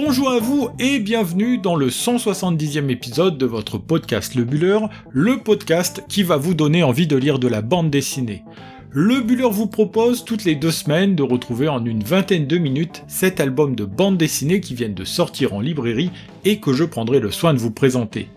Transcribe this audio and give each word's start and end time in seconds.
Bonjour 0.00 0.30
à 0.30 0.38
vous 0.38 0.68
et 0.78 1.00
bienvenue 1.00 1.58
dans 1.58 1.74
le 1.74 1.88
170e 1.88 2.88
épisode 2.88 3.36
de 3.36 3.46
votre 3.46 3.78
podcast 3.78 4.36
Le 4.36 4.44
Buller, 4.44 4.78
le 5.10 5.38
podcast 5.38 6.04
qui 6.08 6.22
va 6.22 6.36
vous 6.36 6.54
donner 6.54 6.84
envie 6.84 7.08
de 7.08 7.16
lire 7.16 7.40
de 7.40 7.48
la 7.48 7.62
bande 7.62 7.90
dessinée. 7.90 8.44
Le 8.92 9.20
Buller 9.20 9.48
vous 9.50 9.66
propose 9.66 10.24
toutes 10.24 10.44
les 10.44 10.54
deux 10.54 10.70
semaines 10.70 11.16
de 11.16 11.24
retrouver 11.24 11.66
en 11.66 11.84
une 11.84 12.04
vingtaine 12.04 12.46
de 12.46 12.58
minutes 12.58 13.02
cet 13.08 13.40
album 13.40 13.74
de 13.74 13.84
bande 13.84 14.16
dessinée 14.16 14.60
qui 14.60 14.76
viennent 14.76 14.94
de 14.94 15.04
sortir 15.04 15.52
en 15.52 15.60
librairie 15.60 16.12
et 16.44 16.60
que 16.60 16.72
je 16.72 16.84
prendrai 16.84 17.18
le 17.18 17.32
soin 17.32 17.52
de 17.52 17.58
vous 17.58 17.72
présenter. 17.72 18.28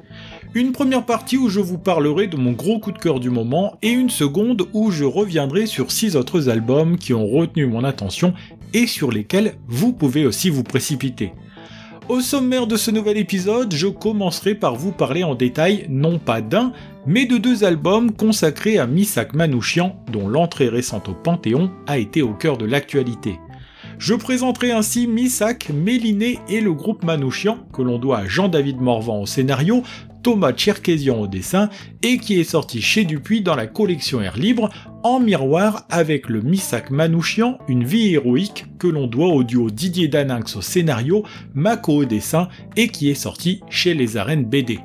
Une 0.56 0.72
première 0.72 1.06
partie 1.06 1.38
où 1.38 1.48
je 1.48 1.60
vous 1.60 1.78
parlerai 1.78 2.26
de 2.26 2.38
mon 2.38 2.54
gros 2.54 2.80
coup 2.80 2.92
de 2.92 2.98
cœur 2.98 3.20
du 3.20 3.30
moment 3.30 3.78
et 3.84 3.92
une 3.92 4.10
seconde 4.10 4.68
où 4.74 4.90
je 4.90 5.06
reviendrai 5.06 5.68
sur 5.68 5.92
six 5.92 6.16
autres 6.16 6.50
albums 6.50 6.98
qui 6.98 7.14
ont 7.14 7.28
retenu 7.28 7.68
mon 7.68 7.84
attention 7.84 8.34
et 8.74 8.88
sur 8.88 9.12
lesquels 9.12 9.54
vous 9.68 9.94
pouvez 9.94 10.26
aussi 10.26 10.50
vous 10.50 10.64
précipiter. 10.64 11.34
Au 12.12 12.20
sommaire 12.20 12.68
de 12.68 12.76
ce 12.76 12.92
nouvel 12.92 13.18
épisode, 13.18 13.74
je 13.74 13.88
commencerai 13.88 14.54
par 14.54 14.76
vous 14.76 14.92
parler 14.92 15.24
en 15.24 15.34
détail 15.34 15.86
non 15.88 16.20
pas 16.20 16.42
d'un, 16.42 16.74
mais 17.06 17.26
de 17.26 17.38
deux 17.38 17.64
albums 17.64 18.12
consacrés 18.12 18.78
à 18.78 18.86
Misak 18.86 19.34
Manouchian, 19.34 19.96
dont 20.12 20.28
l'entrée 20.28 20.68
récente 20.68 21.08
au 21.08 21.14
Panthéon 21.14 21.72
a 21.88 22.00
été 22.00 22.22
au 22.22 22.34
cœur 22.34 22.58
de 22.58 22.66
l'actualité. 22.66 23.40
Je 24.02 24.16
présenterai 24.16 24.72
ainsi 24.72 25.06
Misak, 25.06 25.70
Méliné 25.70 26.40
et 26.50 26.60
le 26.60 26.74
groupe 26.74 27.04
Manouchian, 27.04 27.60
que 27.72 27.84
l'on 27.84 28.00
doit 28.00 28.18
à 28.18 28.26
Jean-David 28.26 28.82
Morvan 28.82 29.22
au 29.22 29.28
scénario, 29.28 29.84
Thomas 30.24 30.54
Cherkesian 30.58 31.20
au 31.20 31.28
dessin 31.28 31.70
et 32.02 32.18
qui 32.18 32.40
est 32.40 32.44
sorti 32.44 32.82
chez 32.82 33.06
Dupuis 33.06 33.42
dans 33.42 33.54
la 33.54 33.68
collection 33.68 34.20
Air 34.20 34.38
Libre 34.38 34.72
en 35.04 35.20
miroir 35.20 35.86
avec 35.92 36.30
le 36.30 36.42
Misak 36.42 36.90
Manouchian, 36.90 37.60
une 37.68 37.84
vie 37.84 38.16
héroïque 38.16 38.66
que 38.80 38.88
l'on 38.88 39.06
doit 39.06 39.28
au 39.28 39.44
duo 39.44 39.70
Didier 39.70 40.08
Daninx 40.08 40.56
au 40.56 40.62
scénario, 40.62 41.24
Mako 41.54 41.98
au 41.98 42.06
dessin 42.06 42.50
et 42.76 42.88
qui 42.88 43.08
est 43.12 43.14
sorti 43.14 43.62
chez 43.70 43.94
les 43.94 44.18
arènes 44.18 44.46
BD. 44.46 44.80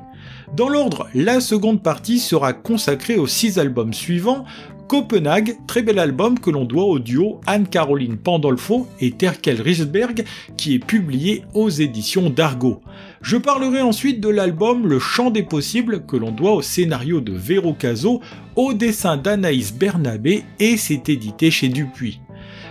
Dans 0.55 0.69
l'ordre, 0.69 1.07
la 1.15 1.41
seconde 1.41 1.81
partie 1.81 2.19
sera 2.19 2.53
consacrée 2.53 3.17
aux 3.17 3.27
six 3.27 3.57
albums 3.57 3.93
suivants, 3.93 4.45
Copenhague, 4.87 5.57
très 5.67 5.81
bel 5.81 5.99
album 5.99 6.39
que 6.39 6.49
l'on 6.49 6.63
doit 6.63 6.85
au 6.85 6.99
duo 6.99 7.41
Anne-Caroline 7.45 8.17
Pandolfo 8.17 8.87
et 9.01 9.11
Terkel 9.11 9.61
Risberg 9.61 10.23
qui 10.55 10.75
est 10.75 10.85
publié 10.85 11.43
aux 11.53 11.69
éditions 11.69 12.29
d'Argo. 12.29 12.81
Je 13.21 13.35
parlerai 13.35 13.81
ensuite 13.81 14.21
de 14.21 14.29
l'album 14.29 14.87
Le 14.87 14.99
Chant 14.99 15.29
des 15.29 15.43
Possibles 15.43 16.05
que 16.05 16.15
l'on 16.15 16.31
doit 16.31 16.53
au 16.53 16.61
scénario 16.61 17.19
de 17.19 17.33
Véro 17.33 17.73
Caso, 17.73 18.21
au 18.55 18.73
dessin 18.73 19.17
d'Anaïs 19.17 19.73
Bernabé 19.73 20.45
et 20.59 20.77
c'est 20.77 21.09
édité 21.09 21.51
chez 21.51 21.67
Dupuis. 21.67 22.21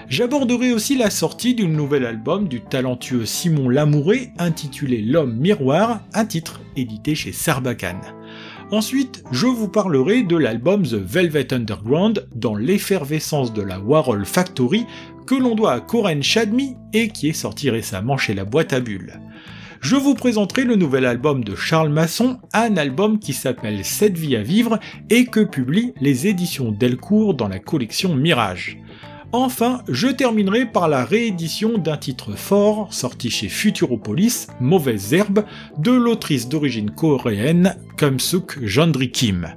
J'aborderai 0.09 0.73
aussi 0.73 0.97
la 0.97 1.11
sortie 1.11 1.55
d'un 1.55 1.67
nouvel 1.67 2.07
album 2.07 2.47
du 2.47 2.61
talentueux 2.61 3.27
Simon 3.27 3.69
Lamouré 3.69 4.31
intitulé 4.39 5.03
L'homme 5.03 5.37
miroir, 5.37 6.01
un 6.15 6.25
titre 6.25 6.61
édité 6.77 7.15
chez 7.15 7.33
Sarbacane. 7.33 8.15
Ensuite, 8.73 9.23
je 9.31 9.47
vous 9.47 9.69
parlerai 9.69 10.25
de 10.25 10.37
l'album 10.37 10.83
The 10.83 10.95
Velvet 10.95 11.55
Underground 11.55 12.27
dans 12.35 12.57
l'effervescence 12.57 13.53
de 13.53 13.63
la 13.63 13.79
Warhol 13.79 14.27
Factory 14.27 14.87
que 15.25 15.37
l'on 15.37 15.55
doit 15.55 15.73
à 15.73 15.81
Corinne 15.81 16.25
Chadmi 16.25 16.75
et 16.93 17.09
qui 17.09 17.29
est 17.29 17.33
sorti 17.33 17.71
récemment 17.71 18.17
chez 18.17 18.35
la 18.35 18.45
boîte 18.45 18.73
à 18.73 18.81
bulles. 18.81 19.21
Je 19.81 19.95
vous 19.95 20.15
présenterai 20.15 20.65
le 20.65 20.75
nouvel 20.75 21.05
album 21.05 21.45
de 21.45 21.55
Charles 21.55 21.91
Masson, 21.91 22.41
un 22.53 22.77
album 22.77 23.21
qui 23.21 23.35
s'appelle 23.35 23.85
Cette 23.85 24.19
vie 24.19 24.35
à 24.35 24.43
vivre 24.43 24.81
et 25.11 25.27
que 25.27 25.45
publient 25.45 25.93
les 26.01 26.27
éditions 26.27 26.73
Delcourt 26.73 27.35
dans 27.35 27.49
la 27.49 27.61
collection 27.61 28.17
Mirage. 28.17 28.79
Enfin, 29.39 29.83
je 29.87 30.09
terminerai 30.09 30.65
par 30.65 30.89
la 30.89 31.05
réédition 31.05 31.77
d'un 31.77 31.99
titre 31.99 32.33
fort 32.33 32.89
sorti 32.91 33.29
chez 33.29 33.51
Futuropolis, 33.51 34.47
Mauvaise 34.61 35.13
Herbe, 35.13 35.45
de 35.77 35.91
l'autrice 35.91 36.49
d'origine 36.49 36.91
coréenne 36.91 37.77
Kumsuk 37.99 38.65
Jandri 38.65 39.11
Kim. 39.11 39.49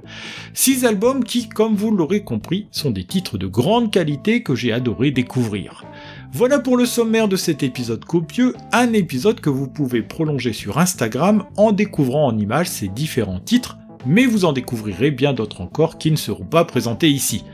Six 0.52 0.84
albums 0.84 1.24
qui, 1.24 1.48
comme 1.48 1.76
vous 1.76 1.96
l'aurez 1.96 2.22
compris, 2.24 2.68
sont 2.70 2.90
des 2.90 3.04
titres 3.04 3.38
de 3.38 3.46
grande 3.46 3.90
qualité 3.90 4.42
que 4.42 4.54
j'ai 4.54 4.70
adoré 4.70 5.12
découvrir. 5.12 5.86
Voilà 6.34 6.58
pour 6.58 6.76
le 6.76 6.84
sommaire 6.84 7.26
de 7.26 7.36
cet 7.36 7.62
épisode 7.62 8.04
copieux, 8.04 8.54
un 8.72 8.92
épisode 8.92 9.40
que 9.40 9.48
vous 9.48 9.66
pouvez 9.66 10.02
prolonger 10.02 10.52
sur 10.52 10.76
Instagram 10.76 11.44
en 11.56 11.72
découvrant 11.72 12.26
en 12.26 12.36
images 12.36 12.68
ces 12.68 12.88
différents 12.88 13.40
titres 13.40 13.78
mais 14.06 14.26
vous 14.26 14.44
en 14.44 14.52
découvrirez 14.52 15.10
bien 15.10 15.32
d'autres 15.32 15.60
encore 15.60 15.98
qui 15.98 16.10
ne 16.10 16.16
seront 16.16 16.44
pas 16.44 16.64
présentés 16.64 17.10
ici. 17.10 17.44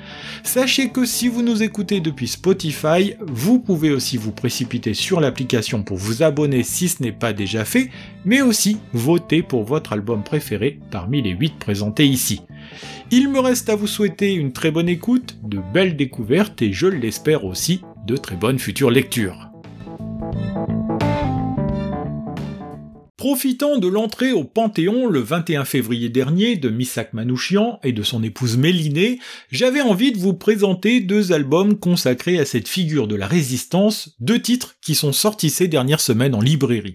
Sachez 0.43 0.91
que 0.91 1.05
si 1.05 1.29
vous 1.29 1.43
nous 1.43 1.63
écoutez 1.63 2.01
depuis 2.01 2.29
Spotify, 2.29 3.15
vous 3.21 3.59
pouvez 3.59 3.91
aussi 3.91 4.17
vous 4.17 4.33
précipiter 4.33 4.95
sur 4.95 5.21
l'application 5.21 5.83
pour 5.83 5.97
vous 5.97 6.23
abonner 6.23 6.63
si 6.63 6.89
ce 6.89 7.03
n'est 7.03 7.13
pas 7.13 7.33
déjà 7.33 7.65
fait, 7.65 7.91
mais 8.25 8.43
aussi 8.43 8.79
voter 8.93 9.43
pour 9.43 9.65
votre 9.65 9.93
album 9.93 10.23
préféré 10.23 10.79
parmi 10.91 11.23
les 11.23 11.31
8 11.31 11.59
présentés 11.59 12.07
ici. 12.07 12.43
Il 13.11 13.29
me 13.29 13.39
reste 13.39 13.69
à 13.69 13.77
vous 13.77 13.87
souhaiter 13.87 14.35
une 14.35 14.53
très 14.53 14.71
bonne 14.71 14.89
écoute, 14.89 15.37
de 15.45 15.61
belles 15.73 15.97
découvertes 15.97 16.63
et 16.63 16.73
je 16.73 16.87
l'espère 16.87 17.45
aussi, 17.45 17.83
de 18.07 18.17
très 18.17 18.37
bonnes 18.37 18.59
futures 18.59 18.91
lectures. 18.91 19.46
Profitant 23.27 23.79
de 23.79 23.89
l'entrée 23.89 24.31
au 24.31 24.45
Panthéon 24.45 25.09
le 25.09 25.19
21 25.19 25.65
février 25.65 26.09
dernier 26.09 26.55
de 26.55 26.69
Misak 26.69 27.13
Manouchian 27.13 27.81
et 27.83 27.91
de 27.91 28.05
son 28.05 28.23
épouse 28.23 28.57
Mélinée, 28.57 29.19
j'avais 29.51 29.81
envie 29.81 30.13
de 30.13 30.19
vous 30.19 30.33
présenter 30.33 31.01
deux 31.01 31.33
albums 31.33 31.77
consacrés 31.77 32.39
à 32.39 32.45
cette 32.45 32.69
figure 32.69 33.09
de 33.09 33.17
la 33.17 33.27
résistance, 33.27 34.15
deux 34.21 34.41
titres 34.41 34.77
qui 34.81 34.95
sont 34.95 35.13
sortis 35.13 35.51
ces 35.51 35.67
dernières 35.67 35.99
semaines 35.99 36.37
en 36.37 36.41
librairie. 36.41 36.95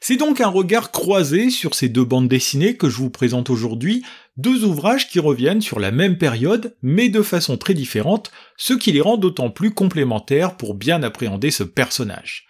C'est 0.00 0.16
donc 0.16 0.40
un 0.40 0.48
regard 0.48 0.92
croisé 0.92 1.50
sur 1.50 1.74
ces 1.74 1.90
deux 1.90 2.06
bandes 2.06 2.28
dessinées 2.28 2.78
que 2.78 2.88
je 2.88 2.96
vous 2.96 3.10
présente 3.10 3.50
aujourd'hui, 3.50 4.02
deux 4.38 4.64
ouvrages 4.64 5.08
qui 5.08 5.20
reviennent 5.20 5.60
sur 5.60 5.78
la 5.78 5.90
même 5.90 6.16
période, 6.16 6.74
mais 6.80 7.10
de 7.10 7.20
façon 7.20 7.58
très 7.58 7.74
différente, 7.74 8.30
ce 8.56 8.72
qui 8.72 8.92
les 8.92 9.02
rend 9.02 9.18
d'autant 9.18 9.50
plus 9.50 9.72
complémentaires 9.72 10.56
pour 10.56 10.72
bien 10.72 11.02
appréhender 11.02 11.50
ce 11.50 11.64
personnage. 11.64 12.46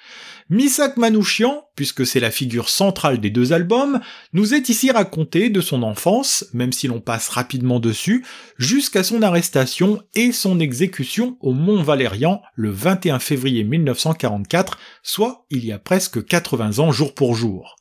Misak 0.48 0.96
Manouchian, 0.96 1.64
puisque 1.74 2.06
c'est 2.06 2.20
la 2.20 2.30
figure 2.30 2.68
centrale 2.68 3.18
des 3.18 3.30
deux 3.30 3.52
albums, 3.52 3.98
nous 4.32 4.54
est 4.54 4.68
ici 4.68 4.92
raconté 4.92 5.50
de 5.50 5.60
son 5.60 5.82
enfance, 5.82 6.46
même 6.52 6.72
si 6.72 6.86
l'on 6.86 7.00
passe 7.00 7.28
rapidement 7.28 7.80
dessus, 7.80 8.24
jusqu'à 8.56 9.02
son 9.02 9.22
arrestation 9.22 10.00
et 10.14 10.30
son 10.30 10.60
exécution 10.60 11.36
au 11.40 11.52
Mont 11.52 11.82
Valérian 11.82 12.42
le 12.54 12.70
21 12.70 13.18
février 13.18 13.64
1944, 13.64 14.78
soit 15.02 15.46
il 15.50 15.64
y 15.64 15.72
a 15.72 15.80
presque 15.80 16.24
80 16.24 16.78
ans 16.78 16.92
jour 16.92 17.12
pour 17.12 17.34
jour. 17.34 17.74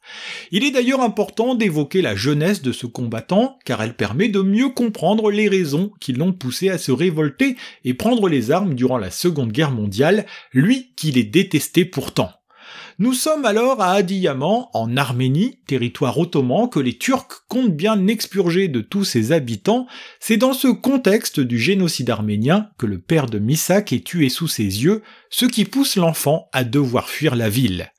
Il 0.50 0.64
est 0.64 0.72
d'ailleurs 0.72 1.02
important 1.02 1.54
d'évoquer 1.54 2.02
la 2.02 2.16
jeunesse 2.16 2.64
de 2.64 2.72
ce 2.72 2.88
combattant, 2.88 3.60
car 3.64 3.84
elle 3.84 3.96
permet 3.96 4.28
de 4.28 4.42
mieux 4.42 4.70
comprendre 4.70 5.30
les 5.30 5.50
raisons 5.50 5.92
qui 6.00 6.14
l'ont 6.14 6.34
poussé 6.34 6.70
à 6.70 6.80
se 6.80 6.92
révolter 6.92 7.58
et 7.84 7.94
prendre 7.94 8.28
les 8.28 8.50
armes 8.50 8.74
durant 8.74 8.98
la 8.98 9.12
Seconde 9.12 9.52
Guerre 9.52 9.70
mondiale, 9.70 10.26
lui 10.52 10.94
qui 10.96 11.12
les 11.12 11.24
détestait 11.24 11.86
pourtant. 11.86 12.32
Nous 12.98 13.12
sommes 13.12 13.44
alors 13.44 13.82
à 13.82 13.92
Adiyaman, 13.92 14.70
en 14.74 14.96
Arménie, 14.96 15.60
territoire 15.68 16.18
ottoman 16.18 16.70
que 16.70 16.80
les 16.80 16.98
Turcs 16.98 17.44
comptent 17.50 17.76
bien 17.76 18.08
expurger 18.08 18.70
de 18.70 18.80
tous 18.80 19.04
ses 19.04 19.34
habitants. 19.34 19.86
C'est 20.22 20.38
dans 20.38 20.54
ce 20.54 20.70
contexte 20.70 21.42
du 21.42 21.60
génocide 21.60 22.10
arménien 22.10 22.70
que 22.78 22.86
le 22.86 23.00
père 23.00 23.26
de 23.26 23.38
Misak 23.38 23.92
est 23.92 24.06
tué 24.06 24.30
sous 24.30 24.48
ses 24.48 24.64
yeux, 24.64 25.04
ce 25.30 25.46
qui 25.46 25.66
pousse 25.66 25.98
l'enfant 25.98 26.48
à 26.54 26.64
devoir 26.64 27.10
fuir 27.10 27.36
la 27.36 27.50
ville. 27.50 27.92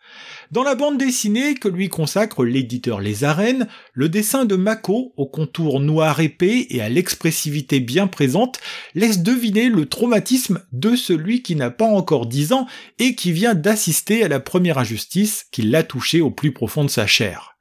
Dans 0.52 0.62
la 0.62 0.76
bande 0.76 0.96
dessinée 0.96 1.54
que 1.54 1.66
lui 1.66 1.88
consacre 1.88 2.44
l'éditeur 2.44 3.00
Les 3.00 3.24
Arènes, 3.24 3.66
le 3.92 4.08
dessin 4.08 4.44
de 4.44 4.54
Mako, 4.54 5.12
au 5.16 5.26
contour 5.26 5.80
noir 5.80 6.20
épais 6.20 6.68
et 6.70 6.80
à 6.80 6.88
l'expressivité 6.88 7.80
bien 7.80 8.06
présente, 8.06 8.60
laisse 8.94 9.22
deviner 9.22 9.68
le 9.68 9.86
traumatisme 9.86 10.62
de 10.70 10.94
celui 10.94 11.42
qui 11.42 11.56
n'a 11.56 11.70
pas 11.70 11.86
encore 11.86 12.26
10 12.26 12.52
ans 12.52 12.66
et 13.00 13.16
qui 13.16 13.32
vient 13.32 13.56
d'assister 13.56 14.22
à 14.22 14.28
la 14.28 14.38
première 14.38 14.78
injustice 14.78 15.46
qui 15.50 15.62
l'a 15.62 15.82
touché 15.82 16.20
au 16.20 16.31
plus 16.31 16.52
profond 16.52 16.84
de 16.84 16.90
sa 16.90 17.08
chair. 17.08 17.56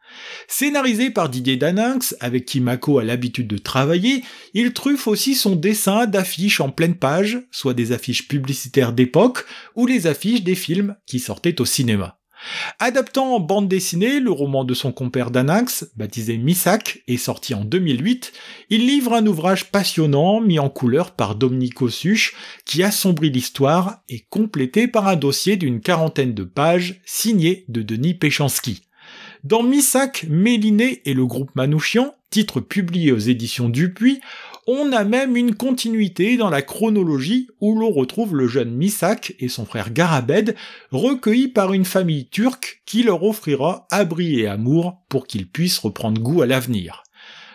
Scénarisé 0.47 1.09
par 1.09 1.29
Didier 1.29 1.57
Daninx, 1.57 2.15
avec 2.19 2.45
qui 2.45 2.59
Mako 2.59 2.99
a 2.99 3.03
l'habitude 3.03 3.47
de 3.47 3.57
travailler, 3.57 4.23
il 4.53 4.73
truffe 4.73 5.07
aussi 5.07 5.33
son 5.33 5.55
dessin 5.55 6.05
d'affiches 6.05 6.61
en 6.61 6.69
pleine 6.69 6.95
page, 6.95 7.39
soit 7.51 7.73
des 7.73 7.91
affiches 7.91 8.27
publicitaires 8.27 8.93
d'époque, 8.93 9.45
ou 9.75 9.87
les 9.87 10.05
affiches 10.05 10.43
des 10.43 10.55
films 10.55 10.95
qui 11.07 11.19
sortaient 11.19 11.59
au 11.59 11.65
cinéma. 11.65 12.19
Adaptant 12.79 13.35
en 13.35 13.39
bande 13.39 13.67
dessinée 13.67 14.19
le 14.19 14.31
roman 14.31 14.63
de 14.63 14.73
son 14.73 14.91
compère 14.91 15.31
Danax, 15.31 15.91
baptisé 15.95 16.37
Misak, 16.37 17.03
et 17.07 17.17
sorti 17.17 17.53
en 17.53 17.63
2008, 17.63 18.33
il 18.69 18.85
livre 18.85 19.13
un 19.13 19.25
ouvrage 19.25 19.71
passionnant 19.71 20.41
mis 20.41 20.59
en 20.59 20.69
couleur 20.69 21.11
par 21.11 21.35
Dominique 21.35 21.89
Suche, 21.89 22.35
qui 22.65 22.83
assombrit 22.83 23.29
l'histoire 23.29 24.01
et 24.09 24.25
complété 24.29 24.87
par 24.87 25.07
un 25.07 25.15
dossier 25.15 25.57
d'une 25.57 25.81
quarantaine 25.81 26.33
de 26.33 26.43
pages 26.43 27.01
signé 27.05 27.65
de 27.67 27.81
Denis 27.81 28.13
Péchanski. 28.13 28.81
Dans 29.43 29.61
Misak, 29.61 30.25
Méliné 30.27 31.01
et 31.05 31.13
le 31.13 31.25
groupe 31.25 31.51
Manouchian, 31.55 32.15
titre 32.31 32.59
publié 32.59 33.11
aux 33.11 33.19
éditions 33.19 33.69
Dupuis, 33.69 34.19
On 34.67 34.93
a 34.93 35.03
même 35.03 35.37
une 35.37 35.53
continuité 35.53 36.37
dans 36.37 36.49
la 36.49 36.63
chronologie 36.63 37.49
où 37.61 37.77
l'on 37.77 37.91
retrouve 37.91 38.35
le 38.35 38.47
jeune 38.47 38.73
Misak 38.73 39.35
et 39.37 39.47
son 39.47 39.63
frère 39.63 39.93
Garabed 39.93 40.55
recueillis 40.91 41.49
par 41.49 41.73
une 41.73 41.85
famille 41.85 42.29
turque 42.29 42.81
qui 42.87 43.03
leur 43.03 43.21
offrira 43.21 43.85
abri 43.91 44.39
et 44.39 44.47
amour 44.47 45.03
pour 45.07 45.27
qu'ils 45.27 45.47
puissent 45.47 45.77
reprendre 45.77 46.19
goût 46.19 46.41
à 46.41 46.47
l'avenir. 46.47 47.03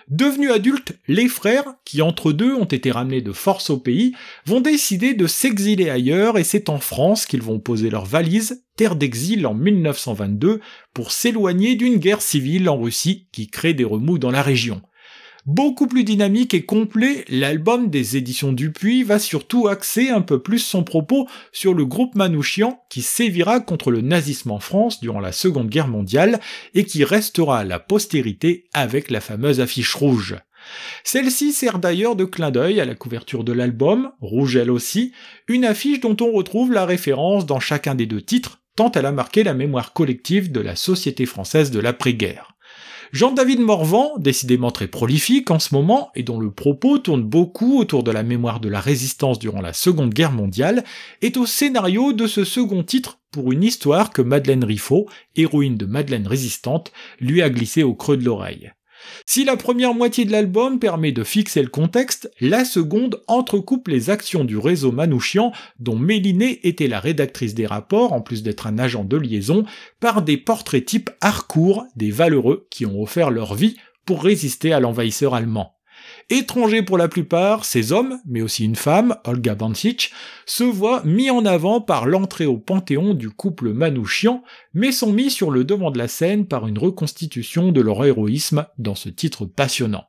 Devenus 0.07 0.53
adultes, 0.53 0.93
les 1.09 1.27
frères, 1.27 1.75
qui 1.85 2.01
entre 2.01 2.31
deux 2.31 2.55
ont 2.55 2.65
été 2.65 2.93
ramenés 2.93 3.23
de 3.23 3.33
force 3.33 3.71
au 3.71 3.79
pays, 3.79 4.15
vont 4.47 4.61
décider 4.61 5.15
de 5.15 5.27
s'exiler 5.27 5.91
ailleurs 5.91 6.39
et 6.39 6.45
c'est 6.45 6.69
en 6.69 6.79
France 6.79 7.27
qu'ils 7.27 7.43
vont 7.43 7.59
poser 7.59 7.91
leurs 7.91 8.07
valises, 8.07 8.65
terre 8.77 8.95
d'exil 8.95 9.49
en 9.49 9.55
1922, 9.55 10.61
pour 10.95 11.11
s'éloigner 11.11 11.75
d'une 11.75 11.97
guerre 11.97 12.23
civile 12.23 12.69
en 12.69 12.81
Russie 12.81 13.27
qui 13.33 13.49
crée 13.49 13.75
des 13.75 13.85
remous 13.85 14.19
dans 14.19 14.31
la 14.31 14.43
région. 14.43 14.81
Beaucoup 15.47 15.87
plus 15.87 16.05
dynamique 16.05 16.53
et 16.53 16.67
complet, 16.67 17.25
l'album 17.29 17.89
des 17.89 18.19
éditions 18.19 18.53
Dupuis 18.53 19.05
va 19.05 19.19
surtout 19.19 19.69
axer 19.69 20.11
un 20.11 20.21
peu 20.21 20.43
plus 20.43 20.59
son 20.59 20.85
propos 20.85 21.27
sur 21.51 21.73
le 21.73 21.87
groupe 21.87 22.15
Manouchian 22.15 22.83
qui 22.91 23.01
sévira 23.01 23.61
contre 23.61 23.91
le 23.91 24.03
nazisme 24.03 24.51
en 24.51 24.61
France 24.61 25.01
durant 25.01 25.21
la 25.21 25.33
Seconde 25.33 25.71
Guerre 25.71 25.89
mondiale 25.89 26.41
et 26.75 26.85
qui 26.85 27.05
restera 27.05 27.61
à 27.61 27.65
la 27.65 27.79
postérité 27.79 28.69
avec 28.75 29.11
la 29.11 29.23
fameuse 29.23 29.61
affiche 29.61 29.95
rouge. 29.95 30.37
Celle-ci 31.05 31.53
sert 31.53 31.79
d'ailleurs 31.79 32.17
de 32.17 32.27
clin 32.27 32.51
d'œil 32.51 32.79
à 32.79 32.85
la 32.85 32.95
couverture 32.95 33.43
de 33.43 33.53
l'album, 33.53 34.13
rouge 34.21 34.57
elle 34.57 34.71
aussi, 34.71 35.13
une 35.49 35.65
affiche 35.65 36.01
dont 36.01 36.17
on 36.21 36.33
retrouve 36.33 36.71
la 36.71 36.85
référence 36.85 37.47
dans 37.47 37.61
chacun 37.61 37.95
des 37.95 38.07
deux 38.07 38.21
titres, 38.21 38.61
tant 38.77 38.93
elle 38.93 39.07
a 39.07 39.13
marqué 39.13 39.43
la 39.43 39.55
mémoire 39.55 39.95
collective 39.95 40.53
de 40.53 40.61
la 40.61 40.77
société 40.77 41.25
française 41.25 41.71
de 41.71 41.81
l'après-guerre. 41.81 42.50
Jean-David 43.13 43.59
Morvan, 43.59 44.13
décidément 44.19 44.71
très 44.71 44.87
prolifique 44.87 45.51
en 45.51 45.59
ce 45.59 45.75
moment, 45.75 46.11
et 46.15 46.23
dont 46.23 46.39
le 46.39 46.53
propos 46.53 46.99
tourne 46.99 47.25
beaucoup 47.25 47.81
autour 47.81 48.05
de 48.05 48.13
la 48.13 48.23
mémoire 48.23 48.61
de 48.61 48.69
la 48.69 48.81
résistance 48.81 49.41
durant 49.41 49.61
la 49.61 49.73
Seconde 49.73 50.15
Guerre 50.15 50.31
mondiale, 50.31 50.85
est 51.21 51.37
au 51.37 51.45
scénario 51.45 52.13
de 52.13 52.29
ce 52.29 52.45
second 52.45 52.85
titre 52.85 53.19
pour 53.33 53.51
une 53.51 53.65
histoire 53.65 54.11
que 54.11 54.23
Madeleine 54.23 54.65
Riffaut, 54.65 55.09
héroïne 55.35 55.77
de 55.77 55.87
Madeleine 55.87 56.29
Résistante, 56.29 56.93
lui 57.19 57.43
a 57.43 57.51
glissée 57.51 57.83
au 57.83 57.95
creux 57.95 58.17
de 58.17 58.25
l'oreille. 58.25 58.71
Si 59.27 59.45
la 59.45 59.57
première 59.57 59.95
moitié 59.95 60.25
de 60.25 60.33
l'album 60.33 60.79
permet 60.79 61.13
de 61.13 61.25
fixer 61.25 61.63
le 61.63 61.69
contexte, 61.69 62.31
la 62.41 62.65
seconde 62.65 63.23
entrecoupe 63.27 63.89
les 63.89 64.11
actions 64.11 64.45
du 64.45 64.59
réseau 64.59 64.93
Manouchian, 64.93 65.53
dont 65.79 65.97
Méliné 65.97 66.61
était 66.67 66.89
la 66.89 67.01
rédactrice 67.01 67.55
des 67.55 67.67
rapports, 67.67 68.13
en 68.13 68.21
plus 68.21 68.43
d'être 68.43 68.67
un 68.67 68.79
agent 68.79 69.05
de 69.05 69.17
liaison, 69.17 69.65
par 70.01 70.23
des 70.23 70.37
portraits 70.37 70.85
type 70.85 71.11
Harcourt, 71.21 71.87
des 71.97 72.11
valeureux 72.11 72.67
qui 72.71 72.87
ont 72.87 73.01
offert 73.03 73.31
leur 73.31 73.55
vie 73.55 73.77
pour 74.05 74.23
résister 74.23 74.73
à 74.73 74.81
l'envahisseur 74.81 75.35
allemand. 75.35 75.80
Étrangers 76.33 76.83
pour 76.83 76.97
la 76.97 77.09
plupart, 77.09 77.65
ces 77.65 77.91
hommes, 77.91 78.21
mais 78.25 78.41
aussi 78.41 78.65
une 78.65 78.77
femme, 78.77 79.17
Olga 79.25 79.57
Bancic, 79.57 80.13
se 80.47 80.63
voient 80.63 81.03
mis 81.05 81.29
en 81.29 81.45
avant 81.45 81.81
par 81.81 82.07
l'entrée 82.07 82.47
au 82.47 82.57
panthéon 82.57 83.15
du 83.15 83.31
couple 83.31 83.73
Manouchian, 83.73 84.45
mais 84.73 84.93
sont 84.93 85.13
mis 85.13 85.33
sur 85.33 85.51
le 85.51 85.65
devant 85.65 85.91
de 85.91 85.99
la 85.99 86.07
scène 86.07 86.47
par 86.47 86.69
une 86.69 86.79
reconstitution 86.79 87.73
de 87.73 87.81
leur 87.81 88.05
héroïsme 88.05 88.65
dans 88.79 88.95
ce 88.95 89.09
titre 89.09 89.45
passionnant. 89.45 90.05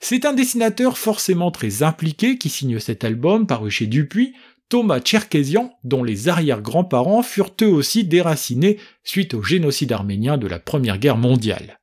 C'est 0.00 0.26
un 0.26 0.32
dessinateur 0.32 0.98
forcément 0.98 1.52
très 1.52 1.84
impliqué 1.84 2.38
qui 2.38 2.48
signe 2.48 2.80
cet 2.80 3.04
album 3.04 3.46
paru 3.46 3.70
chez 3.70 3.86
Dupuis, 3.86 4.34
Thomas 4.68 4.98
Tcherkésian, 4.98 5.78
dont 5.84 6.02
les 6.02 6.28
arrière-grands-parents 6.28 7.22
furent 7.22 7.54
eux 7.62 7.68
aussi 7.68 8.02
déracinés 8.02 8.80
suite 9.04 9.34
au 9.34 9.44
génocide 9.44 9.92
arménien 9.92 10.38
de 10.38 10.48
la 10.48 10.58
Première 10.58 10.98
Guerre 10.98 11.18
mondiale 11.18 11.78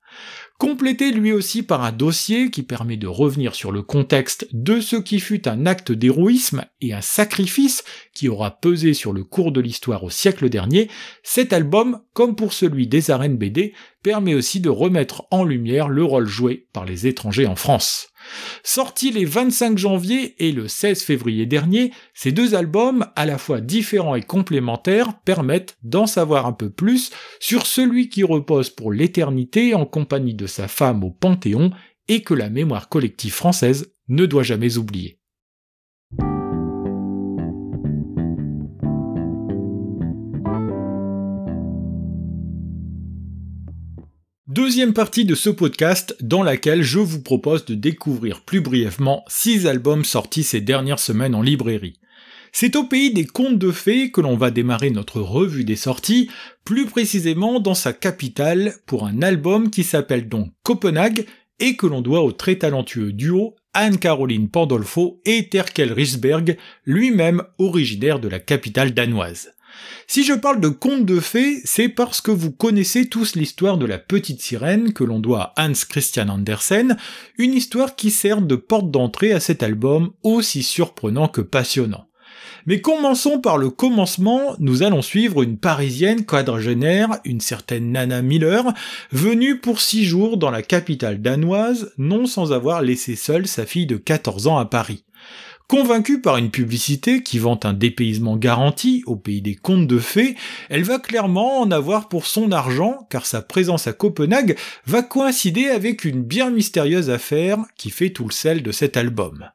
complété 0.59 1.13
lui 1.13 1.31
aussi 1.31 1.63
par 1.63 1.83
un 1.85 1.93
dossier 1.93 2.51
qui 2.51 2.63
permet 2.63 2.97
de 2.97 3.07
revenir 3.07 3.55
sur 3.55 3.71
le 3.71 3.81
contexte 3.81 4.45
de 4.51 4.81
ce 4.81 4.97
qui 4.97 5.21
fut 5.21 5.47
un 5.47 5.65
acte 5.65 5.93
d'héroïsme 5.93 6.65
et 6.81 6.93
un 6.93 7.01
sacrifice 7.01 7.85
qui 8.13 8.27
aura 8.27 8.51
pesé 8.51 8.93
sur 8.93 9.13
le 9.13 9.23
cours 9.23 9.53
de 9.53 9.61
l'histoire 9.61 10.03
au 10.03 10.09
siècle 10.09 10.49
dernier, 10.49 10.89
cet 11.23 11.53
album, 11.53 12.01
comme 12.11 12.35
pour 12.35 12.51
celui 12.51 12.87
des 12.87 13.09
arènes 13.09 13.37
BD, 13.37 13.73
permet 14.03 14.33
aussi 14.33 14.59
de 14.59 14.69
remettre 14.69 15.25
en 15.31 15.45
lumière 15.45 15.87
le 15.87 16.03
rôle 16.03 16.27
joué 16.27 16.67
par 16.73 16.83
les 16.83 17.07
étrangers 17.07 17.47
en 17.47 17.55
France. 17.55 18.09
Sortis 18.63 19.11
les 19.11 19.25
25 19.25 19.77
janvier 19.77 20.35
et 20.39 20.51
le 20.51 20.67
16 20.67 21.03
février 21.03 21.45
dernier, 21.45 21.91
ces 22.13 22.31
deux 22.31 22.55
albums, 22.55 23.07
à 23.15 23.25
la 23.25 23.37
fois 23.37 23.61
différents 23.61 24.15
et 24.15 24.21
complémentaires, 24.21 25.19
permettent 25.25 25.77
d'en 25.83 26.07
savoir 26.07 26.45
un 26.45 26.53
peu 26.53 26.69
plus 26.69 27.11
sur 27.39 27.65
celui 27.65 28.09
qui 28.09 28.23
repose 28.23 28.69
pour 28.69 28.91
l'éternité 28.91 29.73
en 29.73 29.85
compagnie 29.85 30.33
de 30.33 30.47
sa 30.47 30.67
femme 30.67 31.03
au 31.03 31.11
Panthéon 31.11 31.71
et 32.07 32.23
que 32.23 32.33
la 32.33 32.49
mémoire 32.49 32.89
collective 32.89 33.33
française 33.33 33.93
ne 34.07 34.25
doit 34.25 34.43
jamais 34.43 34.77
oublier. 34.77 35.18
Deuxième 44.61 44.91
partie 44.91 45.23
de 45.23 45.35
ce 45.35 45.49
podcast 45.49 46.17
dans 46.19 46.43
laquelle 46.43 46.81
je 46.83 46.99
vous 46.99 47.21
propose 47.21 47.63
de 47.63 47.75
découvrir 47.75 48.41
plus 48.41 48.59
brièvement 48.59 49.23
six 49.29 49.65
albums 49.65 50.03
sortis 50.03 50.43
ces 50.43 50.59
dernières 50.59 50.99
semaines 50.99 51.33
en 51.33 51.41
librairie. 51.41 51.97
C'est 52.51 52.75
au 52.75 52.83
pays 52.83 53.13
des 53.13 53.25
contes 53.25 53.57
de 53.57 53.71
fées 53.71 54.11
que 54.11 54.19
l'on 54.19 54.35
va 54.35 54.51
démarrer 54.51 54.89
notre 54.89 55.21
revue 55.21 55.63
des 55.63 55.77
sorties, 55.77 56.29
plus 56.65 56.87
précisément 56.87 57.61
dans 57.61 57.73
sa 57.73 57.93
capitale, 57.93 58.73
pour 58.85 59.05
un 59.05 59.21
album 59.21 59.69
qui 59.69 59.85
s'appelle 59.85 60.27
donc 60.27 60.51
Copenhague 60.63 61.25
et 61.61 61.77
que 61.77 61.87
l'on 61.87 62.01
doit 62.01 62.21
au 62.21 62.33
très 62.33 62.57
talentueux 62.57 63.13
duo 63.13 63.55
Anne-Caroline 63.73 64.49
Pandolfo 64.49 65.21
et 65.23 65.47
Terkel 65.47 65.93
Risberg, 65.93 66.57
lui-même 66.83 67.43
originaire 67.59 68.19
de 68.19 68.27
la 68.27 68.39
capitale 68.39 68.93
danoise. 68.93 69.51
Si 70.07 70.23
je 70.23 70.33
parle 70.33 70.59
de 70.59 70.69
contes 70.69 71.05
de 71.05 71.19
fées, 71.19 71.61
c'est 71.65 71.89
parce 71.89 72.21
que 72.21 72.31
vous 72.31 72.51
connaissez 72.51 73.07
tous 73.07 73.35
l'histoire 73.35 73.77
de 73.77 73.85
la 73.85 73.99
petite 73.99 74.41
sirène 74.41 74.93
que 74.93 75.03
l'on 75.03 75.19
doit 75.19 75.53
à 75.55 75.67
Hans 75.67 75.73
Christian 75.87 76.29
Andersen, 76.29 76.97
une 77.37 77.53
histoire 77.53 77.95
qui 77.95 78.09
sert 78.09 78.41
de 78.41 78.55
porte 78.55 78.89
d'entrée 78.91 79.33
à 79.33 79.39
cet 79.39 79.61
album 79.61 80.11
aussi 80.23 80.63
surprenant 80.63 81.27
que 81.27 81.41
passionnant. 81.41 82.09
Mais 82.65 82.81
commençons 82.81 83.39
par 83.39 83.57
le 83.57 83.69
commencement, 83.69 84.55
nous 84.59 84.83
allons 84.83 85.01
suivre 85.01 85.43
une 85.43 85.57
parisienne 85.57 86.25
quadragénaire, 86.25 87.19
une 87.25 87.41
certaine 87.41 87.91
Nana 87.91 88.21
Miller, 88.21 88.63
venue 89.11 89.59
pour 89.59 89.81
six 89.81 90.05
jours 90.05 90.37
dans 90.37 90.51
la 90.51 90.61
capitale 90.61 91.21
danoise, 91.21 91.93
non 91.97 92.25
sans 92.25 92.51
avoir 92.51 92.81
laissé 92.81 93.15
seule 93.15 93.47
sa 93.47 93.65
fille 93.65 93.87
de 93.87 93.97
14 93.97 94.47
ans 94.47 94.57
à 94.57 94.65
Paris. 94.65 95.03
Convaincue 95.69 96.19
par 96.19 96.37
une 96.37 96.49
publicité 96.49 97.21
qui 97.21 97.37
vante 97.37 97.63
un 97.63 97.73
dépaysement 97.73 98.37
garanti 98.37 99.03
au 99.05 99.15
pays 99.15 99.43
des 99.43 99.53
contes 99.53 99.85
de 99.85 99.99
fées, 99.99 100.35
elle 100.67 100.81
va 100.81 100.97
clairement 100.97 101.59
en 101.61 101.69
avoir 101.69 102.09
pour 102.09 102.25
son 102.25 102.51
argent, 102.51 103.05
car 103.11 103.27
sa 103.27 103.43
présence 103.43 103.85
à 103.85 103.93
Copenhague 103.93 104.57
va 104.87 105.03
coïncider 105.03 105.67
avec 105.67 106.05
une 106.05 106.23
bien 106.23 106.49
mystérieuse 106.49 107.11
affaire 107.11 107.59
qui 107.77 107.91
fait 107.91 108.09
tout 108.09 108.25
le 108.25 108.31
sel 108.31 108.63
de 108.63 108.71
cet 108.71 108.97
album. 108.97 109.47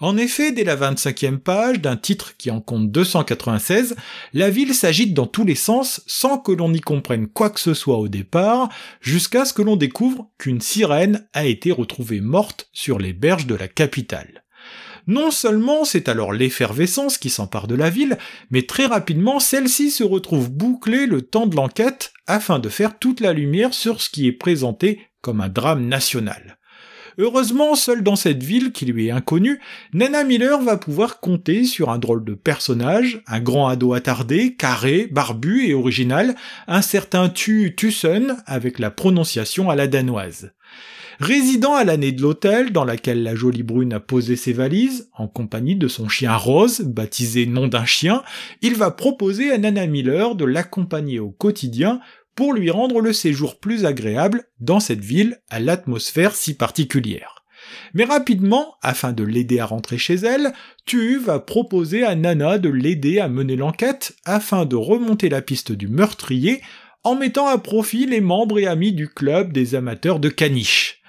En 0.00 0.16
effet, 0.16 0.50
dès 0.50 0.64
la 0.64 0.74
25e 0.74 1.38
page 1.38 1.80
d'un 1.80 1.96
titre 1.96 2.36
qui 2.36 2.50
en 2.50 2.60
compte 2.60 2.90
296, 2.90 3.94
la 4.34 4.50
ville 4.50 4.74
s'agite 4.74 5.14
dans 5.14 5.28
tous 5.28 5.44
les 5.44 5.54
sens 5.54 6.02
sans 6.08 6.38
que 6.38 6.50
l'on 6.50 6.74
y 6.74 6.80
comprenne 6.80 7.28
quoi 7.28 7.50
que 7.50 7.60
ce 7.60 7.72
soit 7.72 7.98
au 7.98 8.08
départ, 8.08 8.68
jusqu'à 9.00 9.44
ce 9.44 9.52
que 9.52 9.62
l'on 9.62 9.76
découvre 9.76 10.28
qu'une 10.38 10.60
sirène 10.60 11.24
a 11.32 11.44
été 11.44 11.70
retrouvée 11.70 12.20
morte 12.20 12.68
sur 12.72 12.98
les 12.98 13.12
berges 13.12 13.46
de 13.46 13.54
la 13.54 13.68
capitale. 13.68 14.42
Non 15.06 15.30
seulement 15.30 15.84
c'est 15.84 16.08
alors 16.08 16.32
l'effervescence 16.32 17.18
qui 17.18 17.30
s'empare 17.30 17.66
de 17.66 17.74
la 17.74 17.90
ville, 17.90 18.18
mais 18.50 18.62
très 18.62 18.86
rapidement 18.86 19.40
celle-ci 19.40 19.90
se 19.90 20.04
retrouve 20.04 20.50
bouclée 20.50 21.06
le 21.06 21.22
temps 21.22 21.46
de 21.46 21.56
l'enquête 21.56 22.12
afin 22.26 22.58
de 22.58 22.68
faire 22.68 22.98
toute 22.98 23.20
la 23.20 23.32
lumière 23.32 23.74
sur 23.74 24.00
ce 24.00 24.10
qui 24.10 24.26
est 24.26 24.32
présenté 24.32 25.00
comme 25.20 25.40
un 25.40 25.48
drame 25.48 25.86
national. 25.86 26.58
Heureusement, 27.18 27.74
seule 27.74 28.02
dans 28.02 28.16
cette 28.16 28.42
ville 28.42 28.72
qui 28.72 28.86
lui 28.86 29.08
est 29.08 29.10
inconnue, 29.10 29.60
Nana 29.92 30.24
Miller 30.24 30.60
va 30.62 30.78
pouvoir 30.78 31.20
compter 31.20 31.64
sur 31.64 31.90
un 31.90 31.98
drôle 31.98 32.24
de 32.24 32.34
personnage, 32.34 33.22
un 33.26 33.40
grand 33.40 33.68
ado 33.68 33.92
attardé, 33.92 34.54
carré, 34.54 35.08
barbu 35.10 35.66
et 35.66 35.74
original, 35.74 36.34
un 36.68 36.80
certain 36.80 37.28
Tu 37.28 37.74
Tussen 37.76 38.36
avec 38.46 38.78
la 38.78 38.90
prononciation 38.90 39.68
à 39.68 39.76
la 39.76 39.88
danoise. 39.88 40.52
Résidant 41.20 41.74
à 41.74 41.84
l'année 41.84 42.12
de 42.12 42.22
l'hôtel 42.22 42.72
dans 42.72 42.84
laquelle 42.84 43.22
la 43.22 43.34
jolie 43.34 43.62
brune 43.62 43.92
a 43.92 44.00
posé 44.00 44.36
ses 44.36 44.52
valises, 44.52 45.10
en 45.16 45.28
compagnie 45.28 45.76
de 45.76 45.88
son 45.88 46.08
chien 46.08 46.36
rose, 46.36 46.80
baptisé 46.80 47.46
nom 47.46 47.66
d'un 47.66 47.84
chien, 47.84 48.22
il 48.62 48.74
va 48.74 48.90
proposer 48.90 49.52
à 49.52 49.58
Nana 49.58 49.86
Miller 49.86 50.34
de 50.34 50.44
l'accompagner 50.44 51.18
au 51.18 51.30
quotidien 51.30 52.00
pour 52.34 52.54
lui 52.54 52.70
rendre 52.70 53.00
le 53.00 53.12
séjour 53.12 53.60
plus 53.60 53.84
agréable 53.84 54.44
dans 54.60 54.80
cette 54.80 55.04
ville 55.04 55.40
à 55.50 55.60
l'atmosphère 55.60 56.34
si 56.34 56.54
particulière. 56.54 57.44
Mais 57.94 58.04
rapidement, 58.04 58.74
afin 58.82 59.12
de 59.12 59.22
l'aider 59.22 59.60
à 59.60 59.66
rentrer 59.66 59.98
chez 59.98 60.14
elle, 60.14 60.52
Tu 60.84 61.18
va 61.18 61.38
proposer 61.38 62.04
à 62.04 62.16
Nana 62.16 62.58
de 62.58 62.68
l'aider 62.68 63.20
à 63.20 63.28
mener 63.28 63.54
l'enquête 63.54 64.16
afin 64.24 64.64
de 64.64 64.76
remonter 64.76 65.28
la 65.28 65.42
piste 65.42 65.72
du 65.72 65.88
meurtrier 65.88 66.60
en 67.04 67.14
mettant 67.14 67.46
à 67.46 67.58
profit 67.58 68.06
les 68.06 68.20
membres 68.20 68.58
et 68.58 68.66
amis 68.66 68.92
du 68.92 69.08
club 69.08 69.52
des 69.52 69.74
amateurs 69.74 70.18
de 70.18 70.28
caniche. 70.28 71.01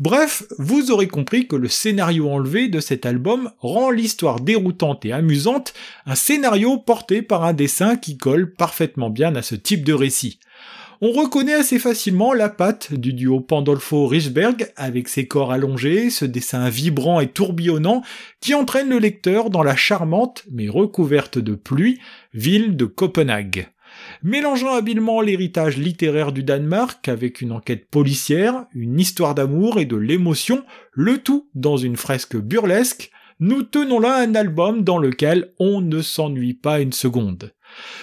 Bref, 0.00 0.44
vous 0.58 0.90
aurez 0.90 1.08
compris 1.08 1.46
que 1.46 1.56
le 1.56 1.68
scénario 1.68 2.30
enlevé 2.30 2.68
de 2.68 2.80
cet 2.80 3.04
album 3.04 3.50
rend 3.58 3.90
l'histoire 3.90 4.40
déroutante 4.40 5.04
et 5.04 5.12
amusante, 5.12 5.74
un 6.06 6.14
scénario 6.14 6.78
porté 6.78 7.20
par 7.20 7.44
un 7.44 7.52
dessin 7.52 7.96
qui 7.96 8.16
colle 8.16 8.54
parfaitement 8.54 9.10
bien 9.10 9.36
à 9.36 9.42
ce 9.42 9.54
type 9.54 9.84
de 9.84 9.92
récit. 9.92 10.40
On 11.02 11.12
reconnaît 11.12 11.52
assez 11.52 11.78
facilement 11.78 12.32
la 12.32 12.48
patte 12.48 12.94
du 12.94 13.12
duo 13.12 13.40
Pandolfo-Richberg 13.40 14.72
avec 14.74 15.06
ses 15.06 15.26
corps 15.26 15.52
allongés, 15.52 16.08
ce 16.08 16.24
dessin 16.24 16.70
vibrant 16.70 17.20
et 17.20 17.28
tourbillonnant 17.28 18.02
qui 18.40 18.54
entraîne 18.54 18.88
le 18.88 18.98
lecteur 18.98 19.50
dans 19.50 19.62
la 19.62 19.76
charmante 19.76 20.44
mais 20.50 20.70
recouverte 20.70 21.38
de 21.38 21.54
pluie 21.54 22.00
ville 22.32 22.74
de 22.74 22.86
Copenhague. 22.86 23.68
Mélangeant 24.22 24.74
habilement 24.74 25.20
l'héritage 25.20 25.76
littéraire 25.78 26.32
du 26.32 26.42
Danemark 26.42 27.08
avec 27.08 27.40
une 27.40 27.52
enquête 27.52 27.88
policière, 27.88 28.66
une 28.74 29.00
histoire 29.00 29.34
d'amour 29.34 29.78
et 29.78 29.86
de 29.86 29.96
l'émotion, 29.96 30.64
le 30.92 31.18
tout 31.18 31.48
dans 31.54 31.76
une 31.76 31.96
fresque 31.96 32.36
burlesque, 32.36 33.10
nous 33.40 33.62
tenons 33.62 34.00
là 34.00 34.16
un 34.16 34.34
album 34.34 34.84
dans 34.84 34.98
lequel 34.98 35.52
on 35.58 35.80
ne 35.80 36.02
s'ennuie 36.02 36.54
pas 36.54 36.80
une 36.80 36.92
seconde. 36.92 37.54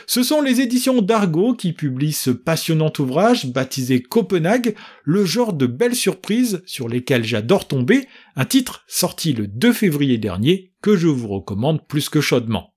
Ce 0.08 0.24
sont 0.24 0.42
les 0.42 0.62
éditions 0.62 1.02
d'Argo 1.02 1.54
qui 1.54 1.74
publient 1.74 2.14
ce 2.14 2.32
passionnant 2.32 2.92
ouvrage 2.98 3.46
baptisé 3.48 4.02
Copenhague, 4.02 4.76
le 5.04 5.26
genre 5.26 5.54
de 5.54 5.68
belles 5.68 5.96
surprises 5.96 6.64
sur 6.66 6.90
lesquelles 6.90 7.26
j'adore 7.26 7.68
tomber, 7.68 8.08
un 8.36 8.46
titre 8.46 8.84
sorti 8.88 9.34
le 9.34 9.48
2 9.48 9.74
février 9.74 10.18
dernier 10.18 10.74
que 10.82 10.96
je 10.96 11.08
vous 11.08 11.28
recommande 11.28 11.86
plus 11.88 12.10
que 12.10 12.22
chaudement. 12.22 12.74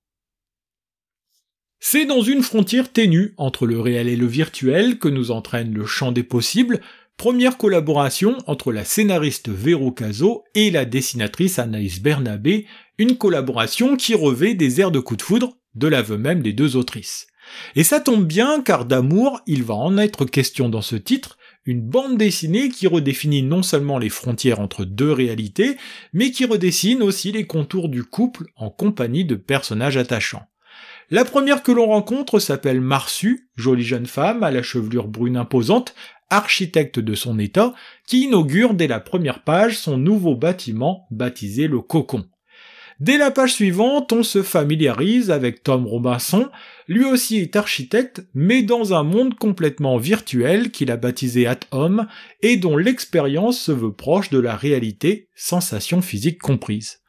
C'est 1.83 2.05
dans 2.05 2.21
une 2.21 2.43
frontière 2.43 2.93
ténue 2.93 3.33
entre 3.39 3.67
le 3.67 3.81
réel 3.81 4.07
et 4.07 4.17
le 4.17 4.27
virtuel 4.27 4.99
que 4.99 5.09
nous 5.09 5.31
entraîne 5.31 5.73
le 5.73 5.87
champ 5.87 6.13
des 6.13 6.23
possibles, 6.23 6.83
première 7.17 7.57
collaboration 7.57 8.37
entre 8.47 8.71
la 8.71 8.85
scénariste 8.85 9.49
Vero 9.49 9.91
Caso 9.91 10.45
et 10.55 10.71
la 10.71 10.85
dessinatrice 10.85 11.59
Anaïs 11.59 12.03
Bernabé, 12.03 12.67
une 12.99 13.17
collaboration 13.17 13.97
qui 13.97 14.15
revêt 14.15 14.53
des 14.53 14.83
airs 14.83 14.91
de 14.91 15.01
coup 15.01 15.17
de 15.17 15.23
foudre 15.23 15.57
de 15.75 15.89
l'aveu 15.89 16.19
même 16.19 16.43
des 16.43 16.53
deux 16.53 16.77
autrices. 16.77 17.27
Et 17.75 17.83
ça 17.83 17.99
tombe 17.99 18.27
bien 18.27 18.61
car 18.63 18.85
d'amour, 18.85 19.41
il 19.47 19.63
va 19.63 19.75
en 19.75 19.97
être 19.97 20.27
question 20.27 20.69
dans 20.69 20.83
ce 20.83 20.97
titre, 20.97 21.39
une 21.65 21.81
bande 21.81 22.19
dessinée 22.19 22.69
qui 22.69 22.89
redéfinit 22.89 23.43
non 23.43 23.63
seulement 23.63 23.99
les 23.99 24.11
frontières 24.11 24.61
entre 24.61 24.85
deux 24.85 25.13
réalités, 25.13 25.79
mais 26.13 26.31
qui 26.31 26.45
redessine 26.45 27.03
aussi 27.03 27.33
les 27.33 27.47
contours 27.47 27.89
du 27.89 28.05
couple 28.05 28.49
en 28.55 28.69
compagnie 28.69 29.25
de 29.25 29.35
personnages 29.35 29.97
attachants. 29.97 30.47
La 31.12 31.25
première 31.25 31.64
que 31.64 31.73
l'on 31.73 31.87
rencontre 31.87 32.38
s'appelle 32.38 32.81
Marsu, 32.81 33.50
jolie 33.57 33.83
jeune 33.83 34.07
femme 34.07 34.45
à 34.45 34.52
la 34.52 34.62
chevelure 34.62 35.09
brune 35.09 35.37
imposante, 35.37 35.93
architecte 36.31 37.00
de 37.00 37.17
son 37.17 37.40
état, 37.40 37.75
qui 38.07 38.23
inaugure 38.26 38.75
dès 38.75 38.87
la 38.87 39.00
première 39.00 39.43
page 39.43 39.76
son 39.76 39.97
nouveau 39.97 40.37
bâtiment 40.37 41.09
baptisé 41.11 41.67
le 41.67 41.81
Cocon. 41.81 42.26
Dès 43.00 43.19
la 43.19 43.33
page 43.33 43.55
suivante, 43.55 44.12
on 44.12 44.23
se 44.23 44.45
familiarise 44.45 45.33
avec 45.33 45.64
Tom 45.64 45.85
Robinson, 45.85 46.49
lui 46.87 47.05
aussi 47.05 47.38
est 47.38 47.57
architecte, 47.57 48.23
mais 48.33 48.62
dans 48.62 48.95
un 48.95 49.02
monde 49.02 49.35
complètement 49.35 49.97
virtuel 49.97 50.71
qu'il 50.71 50.93
a 50.93 50.97
baptisé 50.97 51.49
At 51.49 51.61
Home 51.73 52.07
et 52.40 52.57
dont 52.57 52.76
l'expérience 52.76 53.59
se 53.59 53.73
veut 53.73 53.93
proche 53.95 54.31
de 54.31 54.38
la 54.38 54.55
réalité, 54.55 55.29
sensation 55.35 56.02
physique 56.02 56.38
comprise. 56.38 57.00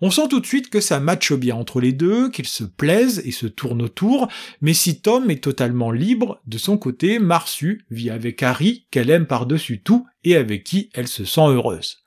On 0.00 0.10
sent 0.10 0.28
tout 0.28 0.40
de 0.40 0.46
suite 0.46 0.70
que 0.70 0.80
ça 0.80 1.00
matche 1.00 1.32
bien 1.32 1.56
entre 1.56 1.80
les 1.80 1.92
deux, 1.92 2.30
qu'ils 2.30 2.46
se 2.46 2.64
plaisent 2.64 3.22
et 3.24 3.32
se 3.32 3.46
tournent 3.46 3.82
autour, 3.82 4.28
mais 4.60 4.74
si 4.74 5.00
Tom 5.00 5.30
est 5.30 5.42
totalement 5.42 5.90
libre, 5.90 6.40
de 6.46 6.58
son 6.58 6.78
côté, 6.78 7.18
Marsu 7.18 7.84
vit 7.90 8.10
avec 8.10 8.42
Harry, 8.42 8.86
qu'elle 8.90 9.10
aime 9.10 9.26
par-dessus 9.26 9.82
tout 9.82 10.06
et 10.24 10.36
avec 10.36 10.64
qui 10.64 10.90
elle 10.94 11.08
se 11.08 11.24
sent 11.24 11.48
heureuse. 11.48 11.98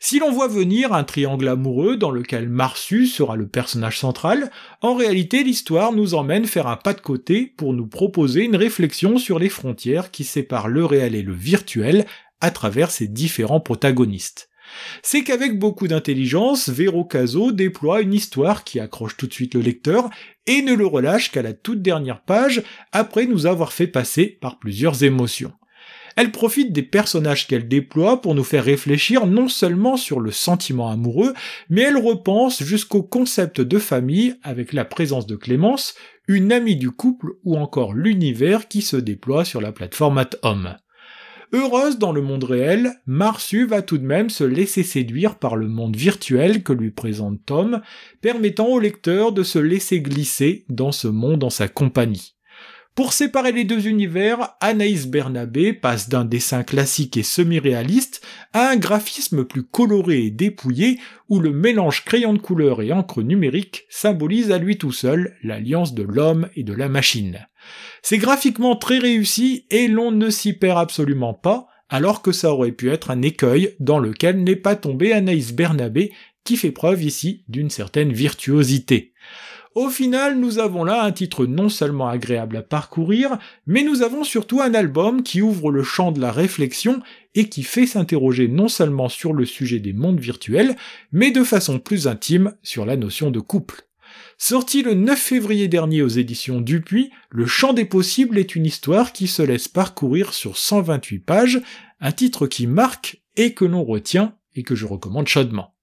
Si 0.00 0.18
l'on 0.18 0.30
voit 0.30 0.48
venir 0.48 0.92
un 0.92 1.04
triangle 1.04 1.48
amoureux 1.48 1.96
dans 1.96 2.10
lequel 2.10 2.48
Marsu 2.48 3.06
sera 3.06 3.36
le 3.36 3.48
personnage 3.48 3.98
central, 3.98 4.50
en 4.82 4.94
réalité 4.94 5.42
l'histoire 5.42 5.92
nous 5.92 6.14
emmène 6.14 6.44
faire 6.44 6.66
un 6.66 6.76
pas 6.76 6.92
de 6.92 7.00
côté 7.00 7.54
pour 7.56 7.72
nous 7.72 7.86
proposer 7.86 8.44
une 8.44 8.56
réflexion 8.56 9.18
sur 9.18 9.38
les 9.38 9.48
frontières 9.48 10.10
qui 10.10 10.24
séparent 10.24 10.68
le 10.68 10.84
réel 10.84 11.14
et 11.14 11.22
le 11.22 11.32
virtuel 11.32 12.04
à 12.40 12.50
travers 12.50 12.90
ses 12.90 13.08
différents 13.08 13.60
protagonistes. 13.60 14.50
C'est 15.02 15.22
qu'avec 15.22 15.58
beaucoup 15.58 15.88
d'intelligence, 15.88 16.68
Vero 16.68 17.04
Caso 17.04 17.52
déploie 17.52 18.00
une 18.00 18.14
histoire 18.14 18.64
qui 18.64 18.80
accroche 18.80 19.16
tout 19.16 19.26
de 19.26 19.32
suite 19.32 19.54
le 19.54 19.60
lecteur 19.60 20.10
et 20.46 20.62
ne 20.62 20.74
le 20.74 20.86
relâche 20.86 21.30
qu'à 21.30 21.42
la 21.42 21.52
toute 21.52 21.82
dernière 21.82 22.22
page 22.22 22.62
après 22.92 23.26
nous 23.26 23.46
avoir 23.46 23.72
fait 23.72 23.86
passer 23.86 24.26
par 24.26 24.58
plusieurs 24.58 25.02
émotions. 25.02 25.52
Elle 26.16 26.32
profite 26.32 26.72
des 26.72 26.82
personnages 26.82 27.46
qu'elle 27.46 27.68
déploie 27.68 28.22
pour 28.22 28.34
nous 28.34 28.42
faire 28.42 28.64
réfléchir 28.64 29.26
non 29.26 29.48
seulement 29.48 29.98
sur 29.98 30.18
le 30.18 30.30
sentiment 30.30 30.90
amoureux, 30.90 31.34
mais 31.68 31.82
elle 31.82 31.98
repense 31.98 32.62
jusqu'au 32.62 33.02
concept 33.02 33.60
de 33.60 33.78
famille 33.78 34.34
avec 34.42 34.72
la 34.72 34.86
présence 34.86 35.26
de 35.26 35.36
Clémence, 35.36 35.94
une 36.26 36.52
amie 36.52 36.76
du 36.76 36.90
couple 36.90 37.32
ou 37.44 37.56
encore 37.56 37.92
l'univers 37.92 38.66
qui 38.66 38.80
se 38.80 38.96
déploie 38.96 39.44
sur 39.44 39.60
la 39.60 39.72
plateforme 39.72 40.16
At 40.16 40.30
Home. 40.42 40.76
Heureuse 41.52 41.98
dans 41.98 42.12
le 42.12 42.22
monde 42.22 42.44
réel, 42.44 42.94
Marsu 43.06 43.66
va 43.66 43.80
tout 43.80 43.98
de 43.98 44.06
même 44.06 44.30
se 44.30 44.42
laisser 44.42 44.82
séduire 44.82 45.36
par 45.38 45.56
le 45.56 45.68
monde 45.68 45.94
virtuel 45.94 46.64
que 46.64 46.72
lui 46.72 46.90
présente 46.90 47.38
Tom, 47.46 47.82
permettant 48.20 48.66
au 48.66 48.80
lecteur 48.80 49.32
de 49.32 49.44
se 49.44 49.60
laisser 49.60 50.00
glisser 50.00 50.64
dans 50.68 50.92
ce 50.92 51.06
monde 51.06 51.44
en 51.44 51.50
sa 51.50 51.68
compagnie. 51.68 52.36
Pour 52.96 53.12
séparer 53.12 53.52
les 53.52 53.64
deux 53.64 53.88
univers, 53.88 54.54
Anaïs 54.60 55.06
Bernabé 55.06 55.74
passe 55.74 56.08
d'un 56.08 56.24
dessin 56.24 56.62
classique 56.62 57.18
et 57.18 57.22
semi-réaliste 57.22 58.22
à 58.54 58.70
un 58.70 58.76
graphisme 58.76 59.44
plus 59.44 59.64
coloré 59.64 60.24
et 60.24 60.30
dépouillé 60.30 60.98
où 61.28 61.38
le 61.38 61.52
mélange 61.52 62.06
crayon 62.06 62.32
de 62.32 62.38
couleur 62.38 62.80
et 62.80 62.92
encre 62.92 63.22
numérique 63.22 63.84
symbolise 63.90 64.50
à 64.50 64.56
lui 64.56 64.78
tout 64.78 64.92
seul 64.92 65.36
l'alliance 65.42 65.92
de 65.92 66.04
l'homme 66.04 66.48
et 66.56 66.62
de 66.62 66.72
la 66.72 66.88
machine. 66.88 67.46
C'est 68.02 68.18
graphiquement 68.18 68.76
très 68.76 68.98
réussi 68.98 69.66
et 69.70 69.88
l'on 69.88 70.10
ne 70.10 70.30
s'y 70.30 70.52
perd 70.52 70.78
absolument 70.78 71.34
pas, 71.34 71.68
alors 71.88 72.22
que 72.22 72.32
ça 72.32 72.52
aurait 72.52 72.72
pu 72.72 72.90
être 72.90 73.10
un 73.10 73.22
écueil 73.22 73.74
dans 73.80 73.98
lequel 73.98 74.42
n'est 74.42 74.56
pas 74.56 74.76
tombé 74.76 75.12
Anaïs 75.12 75.52
Bernabé 75.52 76.12
qui 76.44 76.56
fait 76.56 76.72
preuve 76.72 77.02
ici 77.02 77.44
d'une 77.48 77.70
certaine 77.70 78.12
virtuosité. 78.12 79.12
Au 79.76 79.90
final, 79.90 80.38
nous 80.38 80.58
avons 80.58 80.84
là 80.84 81.04
un 81.04 81.12
titre 81.12 81.44
non 81.44 81.68
seulement 81.68 82.08
agréable 82.08 82.56
à 82.56 82.62
parcourir, 82.62 83.36
mais 83.66 83.82
nous 83.82 84.02
avons 84.02 84.24
surtout 84.24 84.62
un 84.62 84.72
album 84.72 85.22
qui 85.22 85.42
ouvre 85.42 85.70
le 85.70 85.82
champ 85.82 86.12
de 86.12 86.20
la 86.20 86.32
réflexion 86.32 87.02
et 87.34 87.50
qui 87.50 87.62
fait 87.62 87.86
s'interroger 87.86 88.48
non 88.48 88.68
seulement 88.68 89.10
sur 89.10 89.34
le 89.34 89.44
sujet 89.44 89.78
des 89.78 89.92
mondes 89.92 90.18
virtuels, 90.18 90.76
mais 91.12 91.30
de 91.30 91.44
façon 91.44 91.78
plus 91.78 92.06
intime 92.08 92.54
sur 92.62 92.86
la 92.86 92.96
notion 92.96 93.30
de 93.30 93.38
couple. 93.38 93.86
Sorti 94.38 94.82
le 94.82 94.92
9 94.92 95.18
février 95.18 95.66
dernier 95.66 96.02
aux 96.02 96.08
éditions 96.08 96.60
Dupuis, 96.60 97.10
Le 97.30 97.46
Champ 97.46 97.72
des 97.72 97.86
Possibles 97.86 98.38
est 98.38 98.54
une 98.54 98.66
histoire 98.66 99.12
qui 99.14 99.28
se 99.28 99.40
laisse 99.40 99.66
parcourir 99.66 100.34
sur 100.34 100.58
128 100.58 101.20
pages, 101.20 101.62
un 102.00 102.12
titre 102.12 102.46
qui 102.46 102.66
marque 102.66 103.22
et 103.36 103.54
que 103.54 103.64
l'on 103.64 103.82
retient 103.82 104.36
et 104.54 104.62
que 104.62 104.74
je 104.74 104.84
recommande 104.84 105.26
chaudement. 105.26 105.74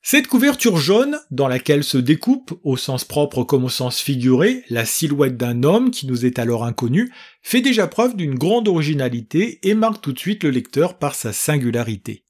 Cette 0.00 0.28
couverture 0.28 0.76
jaune, 0.76 1.18
dans 1.32 1.48
laquelle 1.48 1.82
se 1.82 1.98
découpe, 1.98 2.56
au 2.62 2.76
sens 2.76 3.04
propre 3.04 3.42
comme 3.42 3.64
au 3.64 3.68
sens 3.68 3.98
figuré, 3.98 4.62
la 4.70 4.84
silhouette 4.84 5.36
d'un 5.36 5.64
homme 5.64 5.90
qui 5.90 6.06
nous 6.06 6.24
est 6.24 6.38
alors 6.38 6.64
inconnu, 6.64 7.12
fait 7.42 7.62
déjà 7.62 7.88
preuve 7.88 8.14
d'une 8.14 8.36
grande 8.36 8.68
originalité 8.68 9.58
et 9.68 9.74
marque 9.74 10.02
tout 10.02 10.12
de 10.12 10.18
suite 10.20 10.44
le 10.44 10.50
lecteur 10.50 10.98
par 10.98 11.16
sa 11.16 11.32
singularité. 11.32 12.25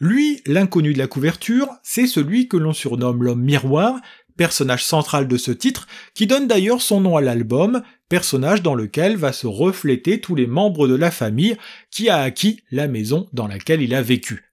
Lui, 0.00 0.42
l'inconnu 0.46 0.92
de 0.92 0.98
la 0.98 1.08
couverture, 1.08 1.68
c'est 1.82 2.06
celui 2.06 2.46
que 2.46 2.56
l'on 2.56 2.72
surnomme 2.72 3.24
l'homme 3.24 3.42
miroir, 3.42 4.00
personnage 4.36 4.84
central 4.84 5.26
de 5.26 5.36
ce 5.36 5.50
titre, 5.50 5.88
qui 6.14 6.28
donne 6.28 6.46
d'ailleurs 6.46 6.82
son 6.82 7.00
nom 7.00 7.16
à 7.16 7.20
l'album, 7.20 7.82
personnage 8.08 8.62
dans 8.62 8.76
lequel 8.76 9.16
va 9.16 9.32
se 9.32 9.48
refléter 9.48 10.20
tous 10.20 10.36
les 10.36 10.46
membres 10.46 10.86
de 10.86 10.94
la 10.94 11.10
famille 11.10 11.56
qui 11.90 12.08
a 12.08 12.18
acquis 12.18 12.62
la 12.70 12.86
maison 12.86 13.28
dans 13.32 13.48
laquelle 13.48 13.82
il 13.82 13.92
a 13.92 14.02
vécu. 14.02 14.44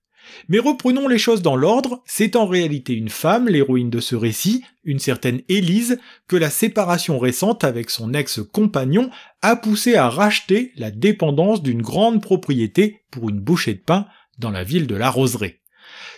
Mais 0.50 0.58
reprenons 0.58 1.08
les 1.08 1.20
choses 1.20 1.44
dans 1.44 1.56
l'ordre, 1.56 2.02
c'est 2.06 2.36
en 2.36 2.48
réalité 2.48 2.94
une 2.94 3.10
femme, 3.10 3.48
l'héroïne 3.48 3.92
de 3.92 4.00
ce 4.00 4.16
récit, 4.16 4.64
une 4.84 4.98
certaine 4.98 5.42
Élise, 5.50 6.00
que 6.28 6.36
la 6.36 6.50
séparation 6.50 7.20
récente 7.20 7.64
avec 7.64 7.92
son 7.92 8.16
ex-compagnon 8.16 9.12
a 9.44 9.56
poussé 9.56 9.96
à 9.96 10.10
racheter 10.10 10.72
la 10.76 10.90
dépendance 10.90 11.62
d'une 11.62 11.84
grande 11.84 12.24
propriété 12.24 13.02
pour 13.12 13.30
une 13.30 13.40
bouchée 13.40 13.76
de 13.76 13.84
pain 13.86 14.08
dans 14.38 14.52
la 14.52 14.64
ville 14.64 14.88
de 14.88 14.96
la 14.96 15.10
Roseraie. 15.10 15.62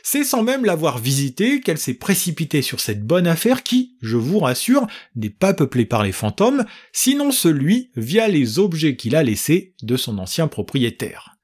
C'est 0.03 0.23
sans 0.23 0.43
même 0.43 0.63
l'avoir 0.63 0.99
visitée 0.99 1.59
qu'elle 1.59 1.77
s'est 1.77 1.93
précipitée 1.93 2.61
sur 2.61 2.79
cette 2.79 3.05
bonne 3.05 3.27
affaire 3.27 3.63
qui, 3.63 3.97
je 4.01 4.15
vous 4.15 4.39
rassure, 4.39 4.87
n'est 5.15 5.29
pas 5.29 5.53
peuplée 5.53 5.85
par 5.85 6.03
les 6.03 6.11
fantômes, 6.11 6.65
sinon 6.93 7.31
celui 7.31 7.91
via 7.95 8.27
les 8.27 8.59
objets 8.59 8.95
qu'il 8.95 9.15
a 9.15 9.23
laissés 9.23 9.75
de 9.81 9.97
son 9.97 10.17
ancien 10.17 10.47
propriétaire. 10.47 11.37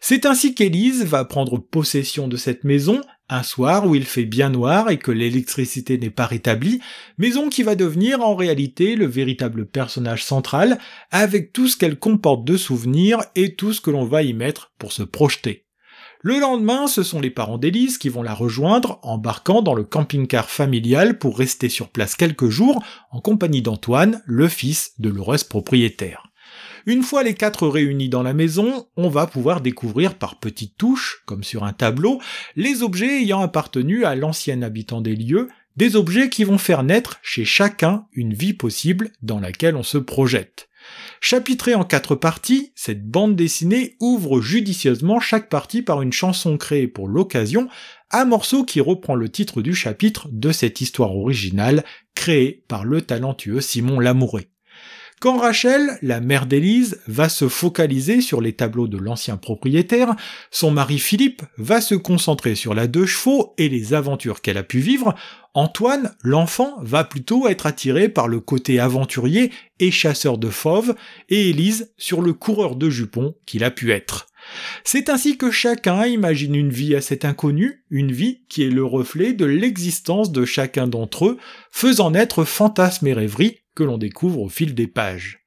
C'est 0.00 0.26
ainsi 0.26 0.54
qu'Élise 0.54 1.04
va 1.04 1.24
prendre 1.24 1.58
possession 1.58 2.28
de 2.28 2.36
cette 2.36 2.64
maison 2.64 3.00
un 3.28 3.42
soir 3.42 3.86
où 3.86 3.94
il 3.94 4.04
fait 4.04 4.24
bien 4.24 4.48
noir 4.48 4.90
et 4.90 4.98
que 4.98 5.10
l'électricité 5.10 5.98
n'est 5.98 6.10
pas 6.10 6.26
rétablie, 6.26 6.80
maison 7.18 7.48
qui 7.48 7.62
va 7.62 7.74
devenir 7.74 8.22
en 8.22 8.34
réalité 8.34 8.96
le 8.96 9.06
véritable 9.06 9.66
personnage 9.66 10.24
central 10.24 10.78
avec 11.10 11.52
tout 11.52 11.68
ce 11.68 11.76
qu'elle 11.76 11.98
comporte 11.98 12.44
de 12.44 12.56
souvenirs 12.56 13.22
et 13.34 13.54
tout 13.54 13.72
ce 13.72 13.80
que 13.80 13.90
l'on 13.90 14.04
va 14.04 14.22
y 14.22 14.32
mettre 14.32 14.72
pour 14.78 14.92
se 14.92 15.02
projeter. 15.02 15.67
Le 16.22 16.40
lendemain, 16.40 16.88
ce 16.88 17.04
sont 17.04 17.20
les 17.20 17.30
parents 17.30 17.58
d'Élise 17.58 17.96
qui 17.96 18.08
vont 18.08 18.24
la 18.24 18.34
rejoindre, 18.34 18.98
embarquant 19.02 19.62
dans 19.62 19.74
le 19.74 19.84
camping-car 19.84 20.50
familial 20.50 21.16
pour 21.16 21.38
rester 21.38 21.68
sur 21.68 21.90
place 21.90 22.16
quelques 22.16 22.48
jours 22.48 22.82
en 23.12 23.20
compagnie 23.20 23.62
d'Antoine, 23.62 24.20
le 24.26 24.48
fils 24.48 24.94
de 24.98 25.10
l'heureuse 25.10 25.44
propriétaire. 25.44 26.24
Une 26.86 27.04
fois 27.04 27.22
les 27.22 27.34
quatre 27.34 27.68
réunis 27.68 28.08
dans 28.08 28.24
la 28.24 28.32
maison, 28.32 28.88
on 28.96 29.08
va 29.08 29.28
pouvoir 29.28 29.60
découvrir 29.60 30.16
par 30.16 30.40
petites 30.40 30.76
touches, 30.76 31.22
comme 31.24 31.44
sur 31.44 31.62
un 31.62 31.72
tableau, 31.72 32.20
les 32.56 32.82
objets 32.82 33.22
ayant 33.22 33.40
appartenu 33.40 34.04
à 34.04 34.16
l'ancien 34.16 34.62
habitant 34.62 35.00
des 35.00 35.14
lieux, 35.14 35.48
des 35.76 35.94
objets 35.94 36.30
qui 36.30 36.42
vont 36.42 36.58
faire 36.58 36.82
naître 36.82 37.20
chez 37.22 37.44
chacun 37.44 38.06
une 38.12 38.34
vie 38.34 38.54
possible 38.54 39.12
dans 39.22 39.38
laquelle 39.38 39.76
on 39.76 39.84
se 39.84 39.98
projette. 39.98 40.67
Chapitrée 41.20 41.74
en 41.74 41.84
quatre 41.84 42.14
parties, 42.14 42.72
cette 42.74 43.06
bande 43.06 43.34
dessinée 43.34 43.96
ouvre 44.00 44.40
judicieusement 44.40 45.20
chaque 45.20 45.48
partie 45.48 45.82
par 45.82 46.02
une 46.02 46.12
chanson 46.12 46.56
créée 46.56 46.86
pour 46.86 47.08
l'occasion, 47.08 47.68
un 48.10 48.24
morceau 48.24 48.64
qui 48.64 48.80
reprend 48.80 49.14
le 49.14 49.28
titre 49.28 49.60
du 49.60 49.74
chapitre 49.74 50.28
de 50.30 50.52
cette 50.52 50.80
histoire 50.80 51.16
originale 51.16 51.84
créée 52.14 52.64
par 52.68 52.84
le 52.84 53.02
talentueux 53.02 53.60
Simon 53.60 54.00
Lamouré. 54.00 54.48
Quand 55.20 55.38
Rachel, 55.38 55.98
la 56.00 56.20
mère 56.20 56.46
d'Élise, 56.46 57.00
va 57.08 57.28
se 57.28 57.48
focaliser 57.48 58.20
sur 58.20 58.40
les 58.40 58.52
tableaux 58.52 58.86
de 58.86 58.98
l'ancien 58.98 59.36
propriétaire, 59.36 60.14
son 60.52 60.70
mari 60.70 61.00
Philippe 61.00 61.42
va 61.56 61.80
se 61.80 61.96
concentrer 61.96 62.54
sur 62.54 62.72
la 62.72 62.86
deux 62.86 63.06
chevaux 63.06 63.52
et 63.58 63.68
les 63.68 63.94
aventures 63.94 64.40
qu'elle 64.40 64.58
a 64.58 64.62
pu 64.62 64.78
vivre, 64.78 65.16
Antoine, 65.58 66.14
l'enfant, 66.22 66.76
va 66.82 67.02
plutôt 67.02 67.48
être 67.48 67.66
attiré 67.66 68.08
par 68.08 68.28
le 68.28 68.38
côté 68.38 68.78
aventurier 68.78 69.50
et 69.80 69.90
chasseur 69.90 70.38
de 70.38 70.50
fauves, 70.50 70.94
et 71.30 71.50
Élise 71.50 71.92
sur 71.98 72.22
le 72.22 72.32
coureur 72.32 72.76
de 72.76 72.88
jupons 72.88 73.34
qu'il 73.44 73.64
a 73.64 73.72
pu 73.72 73.90
être. 73.90 74.28
C'est 74.84 75.08
ainsi 75.08 75.36
que 75.36 75.50
chacun 75.50 76.06
imagine 76.06 76.54
une 76.54 76.70
vie 76.70 76.94
à 76.94 77.00
cet 77.00 77.24
inconnu, 77.24 77.82
une 77.90 78.12
vie 78.12 78.44
qui 78.48 78.62
est 78.62 78.70
le 78.70 78.84
reflet 78.84 79.32
de 79.32 79.46
l'existence 79.46 80.30
de 80.30 80.44
chacun 80.44 80.86
d'entre 80.86 81.26
eux, 81.26 81.38
faisant 81.72 82.12
naître 82.12 82.44
fantasmes 82.44 83.08
et 83.08 83.12
rêveries 83.12 83.58
que 83.74 83.82
l'on 83.82 83.98
découvre 83.98 84.42
au 84.42 84.48
fil 84.48 84.76
des 84.76 84.86
pages. 84.86 85.40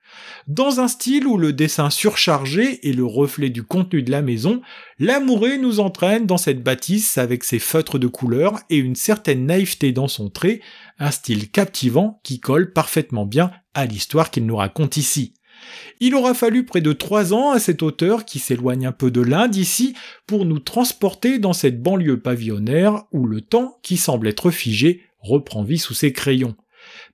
Dans 0.48 0.80
un 0.80 0.88
style 0.88 1.28
où 1.28 1.38
le 1.38 1.54
dessin 1.54 1.90
surchargé 1.90 2.88
est 2.88 2.94
le 2.94 3.06
reflet 3.06 3.50
du 3.50 3.63
contenu 3.63 4.04
de 4.04 4.12
la 4.12 4.22
maison, 4.22 4.62
l'amouré 5.00 5.58
nous 5.58 5.80
entraîne 5.80 6.25
dans 6.25 6.38
cette 6.38 6.63
bâtisse 6.63 7.18
avec 7.18 7.44
ses 7.44 7.60
feutres 7.60 8.00
de 8.00 8.08
couleurs 8.08 8.60
et 8.70 8.78
une 8.78 8.96
certaine 8.96 9.46
naïveté 9.46 9.92
dans 9.92 10.08
son 10.08 10.30
trait, 10.30 10.62
un 11.00 11.12
style 11.12 11.50
captivant 11.50 12.20
qui 12.24 12.40
colle 12.40 12.74
parfaitement 12.74 13.25
bien 13.25 13.51
à 13.74 13.86
l'histoire 13.86 14.32
qu'il 14.32 14.46
nous 14.46 14.56
raconte 14.56 14.98
ici. 14.98 15.34
Il 16.00 16.16
aura 16.16 16.34
fallu 16.34 16.66
près 16.66 16.82
de 16.82 16.94
trois 16.94 17.34
ans 17.34 17.51
à 17.51 17.60
cet 17.60 17.84
auteur 17.84 18.25
qui 18.25 18.40
s'éloigne 18.40 18.88
un 18.88 18.92
peu 18.92 19.12
de 19.12 19.22
l'Inde 19.22 19.56
ici 19.56 19.96
pour 20.25 20.46
nous 20.46 20.60
transporter 20.60 21.40
dans 21.40 21.54
cette 21.54 21.82
banlieue 21.82 22.20
pavillonnaire 22.20 23.04
où 23.12 23.25
le 23.25 23.42
temps, 23.42 23.78
qui 23.84 23.98
semble 23.98 24.28
être 24.28 24.51
figé, 24.51 25.04
reprend 25.20 25.63
vie 25.63 25.78
sous 25.78 25.94
ses 25.94 26.12
crayons. 26.13 26.56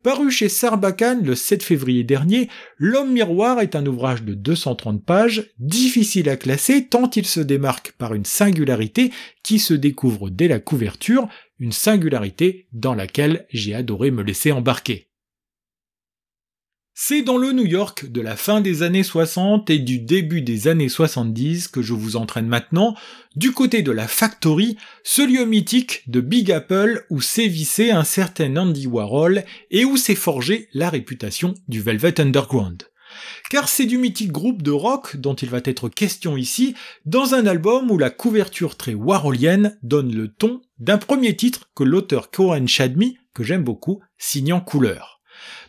Paru 0.07 0.31
chez 0.31 0.47
Sarbacane 0.47 1.25
le 1.25 1.35
7 1.35 1.61
février 1.61 2.05
dernier, 2.05 2.47
L'homme 2.77 3.11
miroir 3.11 3.59
est 3.59 3.75
un 3.75 3.85
ouvrage 3.85 4.23
de 4.23 4.35
230 4.35 5.03
pages, 5.03 5.51
difficile 5.59 6.29
à 6.29 6.37
classer 6.37 6.87
tant 6.87 7.09
il 7.09 7.25
se 7.25 7.41
démarque 7.41 7.91
par 7.97 8.13
une 8.13 8.23
singularité 8.23 9.11
qui 9.43 9.59
se 9.59 9.73
découvre 9.73 10.29
dès 10.29 10.47
la 10.47 10.61
couverture, 10.61 11.27
une 11.59 11.73
singularité 11.73 12.69
dans 12.71 12.93
laquelle 12.93 13.47
j'ai 13.51 13.75
adoré 13.75 14.09
me 14.09 14.23
laisser 14.23 14.53
embarquer. 14.53 15.09
C'est 16.99 17.21
dans 17.21 17.37
le 17.37 17.51
New 17.51 17.67
York 17.67 18.11
de 18.11 18.21
la 18.21 18.35
fin 18.35 18.59
des 18.59 18.81
années 18.81 19.03
60 19.03 19.69
et 19.69 19.77
du 19.77 19.99
début 19.99 20.41
des 20.41 20.67
années 20.67 20.89
70 20.89 21.67
que 21.67 21.83
je 21.83 21.93
vous 21.93 22.15
entraîne 22.15 22.47
maintenant, 22.47 22.95
du 23.35 23.51
côté 23.51 23.83
de 23.83 23.91
la 23.91 24.07
Factory, 24.07 24.77
ce 25.03 25.21
lieu 25.21 25.45
mythique 25.45 26.01
de 26.09 26.21
Big 26.21 26.51
Apple 26.51 27.05
où 27.11 27.21
sévissait 27.21 27.91
un 27.91 28.03
certain 28.03 28.57
Andy 28.57 28.87
Warhol 28.87 29.43
et 29.69 29.85
où 29.85 29.95
s'est 29.95 30.15
forgé 30.15 30.69
la 30.73 30.89
réputation 30.89 31.53
du 31.67 31.83
Velvet 31.83 32.19
Underground. 32.19 32.85
Car 33.51 33.69
c'est 33.69 33.85
du 33.85 33.99
mythique 33.99 34.31
groupe 34.31 34.63
de 34.63 34.71
rock 34.71 35.17
dont 35.17 35.35
il 35.35 35.51
va 35.51 35.61
être 35.63 35.89
question 35.89 36.35
ici, 36.35 36.73
dans 37.05 37.35
un 37.35 37.45
album 37.45 37.91
où 37.91 37.99
la 37.99 38.09
couverture 38.09 38.75
très 38.75 38.95
warholienne 38.95 39.77
donne 39.83 40.15
le 40.15 40.29
ton 40.29 40.61
d'un 40.79 40.97
premier 40.97 41.35
titre 41.35 41.69
que 41.75 41.83
l'auteur 41.83 42.31
Cohen 42.31 42.65
Chadmi, 42.65 43.19
que 43.35 43.43
j'aime 43.43 43.63
beaucoup, 43.63 44.01
signe 44.17 44.51
en 44.51 44.61
couleur. 44.61 45.16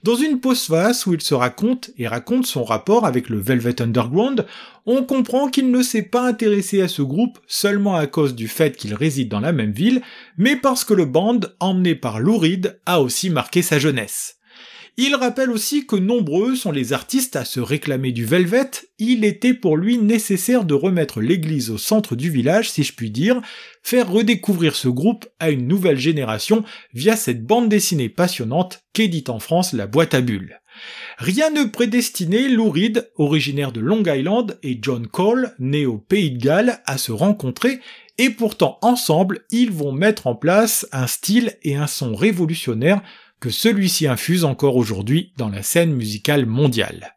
Dans 0.02 0.14
une 0.14 0.40
postface 0.40 1.06
où 1.06 1.14
il 1.14 1.20
se 1.20 1.34
raconte 1.34 1.90
et 1.98 2.06
raconte 2.06 2.46
son 2.46 2.64
rapport 2.64 3.04
avec 3.04 3.28
le 3.28 3.38
Velvet 3.38 3.82
Underground, 3.82 4.46
on 4.86 5.02
comprend 5.02 5.48
qu'il 5.48 5.70
ne 5.70 5.82
s'est 5.82 6.02
pas 6.02 6.26
intéressé 6.26 6.80
à 6.80 6.88
ce 6.88 7.02
groupe 7.02 7.38
seulement 7.46 7.96
à 7.96 8.06
cause 8.06 8.34
du 8.34 8.48
fait 8.48 8.76
qu'il 8.76 8.94
réside 8.94 9.28
dans 9.28 9.40
la 9.40 9.52
même 9.52 9.72
ville, 9.72 10.02
mais 10.36 10.56
parce 10.56 10.84
que 10.84 10.94
le 10.94 11.04
band, 11.04 11.40
emmené 11.60 11.94
par 11.94 12.20
Lou 12.20 12.38
Reed, 12.38 12.80
a 12.86 13.00
aussi 13.00 13.30
marqué 13.30 13.62
sa 13.62 13.78
jeunesse. 13.78 14.37
Il 15.00 15.14
rappelle 15.14 15.52
aussi 15.52 15.86
que 15.86 15.94
nombreux 15.94 16.56
sont 16.56 16.72
les 16.72 16.92
artistes 16.92 17.36
à 17.36 17.44
se 17.44 17.60
réclamer 17.60 18.10
du 18.10 18.24
Velvet, 18.24 18.68
il 18.98 19.24
était 19.24 19.54
pour 19.54 19.76
lui 19.76 19.96
nécessaire 19.96 20.64
de 20.64 20.74
remettre 20.74 21.20
l'église 21.20 21.70
au 21.70 21.78
centre 21.78 22.16
du 22.16 22.30
village, 22.30 22.72
si 22.72 22.82
je 22.82 22.92
puis 22.92 23.12
dire, 23.12 23.40
faire 23.84 24.10
redécouvrir 24.10 24.74
ce 24.74 24.88
groupe 24.88 25.28
à 25.38 25.50
une 25.50 25.68
nouvelle 25.68 26.00
génération 26.00 26.64
via 26.94 27.14
cette 27.14 27.46
bande 27.46 27.68
dessinée 27.68 28.08
passionnante 28.08 28.82
qu'édite 28.92 29.30
en 29.30 29.38
France 29.38 29.72
la 29.72 29.86
boîte 29.86 30.14
à 30.14 30.20
bulles. 30.20 30.60
Rien 31.18 31.50
ne 31.50 31.62
prédestinait 31.62 32.48
Lou 32.48 32.68
Reed, 32.68 33.08
originaire 33.14 33.70
de 33.70 33.78
Long 33.78 34.02
Island, 34.04 34.58
et 34.64 34.80
John 34.82 35.06
Cole, 35.06 35.54
né 35.60 35.86
au 35.86 35.98
Pays 35.98 36.32
de 36.32 36.42
Galles, 36.42 36.80
à 36.86 36.98
se 36.98 37.12
rencontrer, 37.12 37.78
et 38.18 38.30
pourtant 38.30 38.78
ensemble, 38.82 39.44
ils 39.52 39.70
vont 39.70 39.92
mettre 39.92 40.26
en 40.26 40.34
place 40.34 40.88
un 40.90 41.06
style 41.06 41.56
et 41.62 41.76
un 41.76 41.86
son 41.86 42.16
révolutionnaire 42.16 43.00
que 43.40 43.50
celui-ci 43.50 44.06
infuse 44.06 44.44
encore 44.44 44.76
aujourd'hui 44.76 45.32
dans 45.36 45.48
la 45.48 45.62
scène 45.62 45.92
musicale 45.92 46.46
mondiale. 46.46 47.14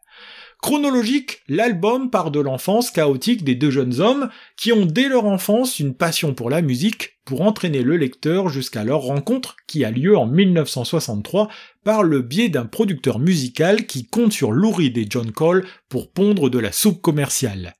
Chronologique, 0.62 1.40
l'album 1.48 2.08
part 2.08 2.30
de 2.30 2.38
l'enfance 2.38 2.92
chaotique 2.92 3.42
des 3.42 3.56
deux 3.56 3.72
jeunes 3.72 4.00
hommes 4.00 4.28
qui 4.56 4.72
ont 4.72 4.86
dès 4.86 5.08
leur 5.08 5.26
enfance 5.26 5.80
une 5.80 5.96
passion 5.96 6.34
pour 6.34 6.50
la 6.50 6.62
musique 6.62 7.18
pour 7.24 7.40
entraîner 7.40 7.82
le 7.82 7.96
lecteur 7.96 8.48
jusqu'à 8.48 8.84
leur 8.84 9.00
rencontre 9.00 9.56
qui 9.66 9.84
a 9.84 9.90
lieu 9.90 10.16
en 10.16 10.26
1963 10.26 11.48
par 11.82 12.04
le 12.04 12.22
biais 12.22 12.48
d'un 12.48 12.64
producteur 12.64 13.18
musical 13.18 13.86
qui 13.86 14.06
compte 14.06 14.32
sur 14.32 14.52
Lou 14.52 14.70
Reed 14.70 14.96
et 14.98 15.06
John 15.10 15.32
Cole 15.32 15.66
pour 15.88 16.12
pondre 16.12 16.48
de 16.48 16.60
la 16.60 16.70
soupe 16.70 17.02
commerciale. 17.02 17.74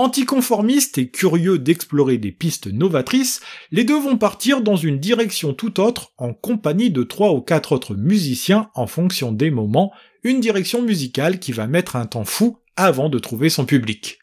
Anticonformistes 0.00 0.96
et 0.96 1.10
curieux 1.10 1.58
d'explorer 1.58 2.16
des 2.16 2.32
pistes 2.32 2.68
novatrices, 2.68 3.42
les 3.70 3.84
deux 3.84 4.00
vont 4.00 4.16
partir 4.16 4.62
dans 4.62 4.74
une 4.74 4.98
direction 4.98 5.52
tout 5.52 5.78
autre 5.78 6.14
en 6.16 6.32
compagnie 6.32 6.90
de 6.90 7.02
trois 7.02 7.34
ou 7.34 7.42
quatre 7.42 7.72
autres 7.72 7.94
musiciens 7.94 8.70
en 8.74 8.86
fonction 8.86 9.30
des 9.30 9.50
moments, 9.50 9.92
une 10.22 10.40
direction 10.40 10.80
musicale 10.80 11.38
qui 11.38 11.52
va 11.52 11.66
mettre 11.66 11.96
un 11.96 12.06
temps 12.06 12.24
fou 12.24 12.56
avant 12.76 13.10
de 13.10 13.18
trouver 13.18 13.50
son 13.50 13.66
public. 13.66 14.16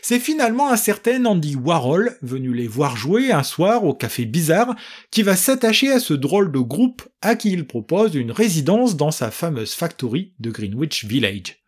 C'est 0.00 0.18
finalement 0.18 0.70
un 0.70 0.78
certain 0.78 1.22
Andy 1.26 1.56
Warhol, 1.56 2.16
venu 2.22 2.54
les 2.54 2.66
voir 2.66 2.96
jouer 2.96 3.30
un 3.30 3.42
soir 3.42 3.84
au 3.84 3.92
Café 3.92 4.24
Bizarre, 4.24 4.76
qui 5.10 5.22
va 5.22 5.36
s'attacher 5.36 5.92
à 5.92 6.00
ce 6.00 6.14
drôle 6.14 6.50
de 6.50 6.60
groupe 6.60 7.06
à 7.20 7.34
qui 7.34 7.52
il 7.52 7.66
propose 7.66 8.14
une 8.14 8.32
résidence 8.32 8.96
dans 8.96 9.10
sa 9.10 9.30
fameuse 9.30 9.74
factory 9.74 10.32
de 10.38 10.50
Greenwich 10.50 11.04
Village. 11.04 11.58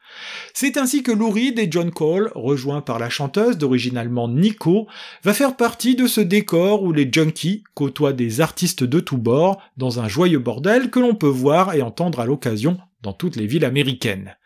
C'est 0.54 0.76
ainsi 0.76 1.02
que 1.02 1.12
Lou 1.12 1.30
Reed 1.30 1.58
et 1.58 1.68
John 1.70 1.90
Cole, 1.90 2.32
rejoints 2.34 2.80
par 2.80 2.98
la 2.98 3.10
chanteuse 3.10 3.58
d'origine 3.58 3.96
allemande 3.96 4.36
Nico, 4.36 4.86
va 5.22 5.34
faire 5.34 5.56
partie 5.56 5.94
de 5.96 6.06
ce 6.06 6.20
décor 6.20 6.82
où 6.82 6.92
les 6.92 7.08
junkies 7.10 7.64
côtoient 7.74 8.12
des 8.12 8.40
artistes 8.40 8.84
de 8.84 9.00
tous 9.00 9.18
bords 9.18 9.60
dans 9.76 10.00
un 10.00 10.08
joyeux 10.08 10.38
bordel 10.38 10.90
que 10.90 11.00
l'on 11.00 11.14
peut 11.14 11.26
voir 11.26 11.74
et 11.74 11.82
entendre 11.82 12.20
à 12.20 12.26
l'occasion 12.26 12.78
dans 13.02 13.12
toutes 13.12 13.36
les 13.36 13.46
villes 13.46 13.64
américaines. 13.64 14.36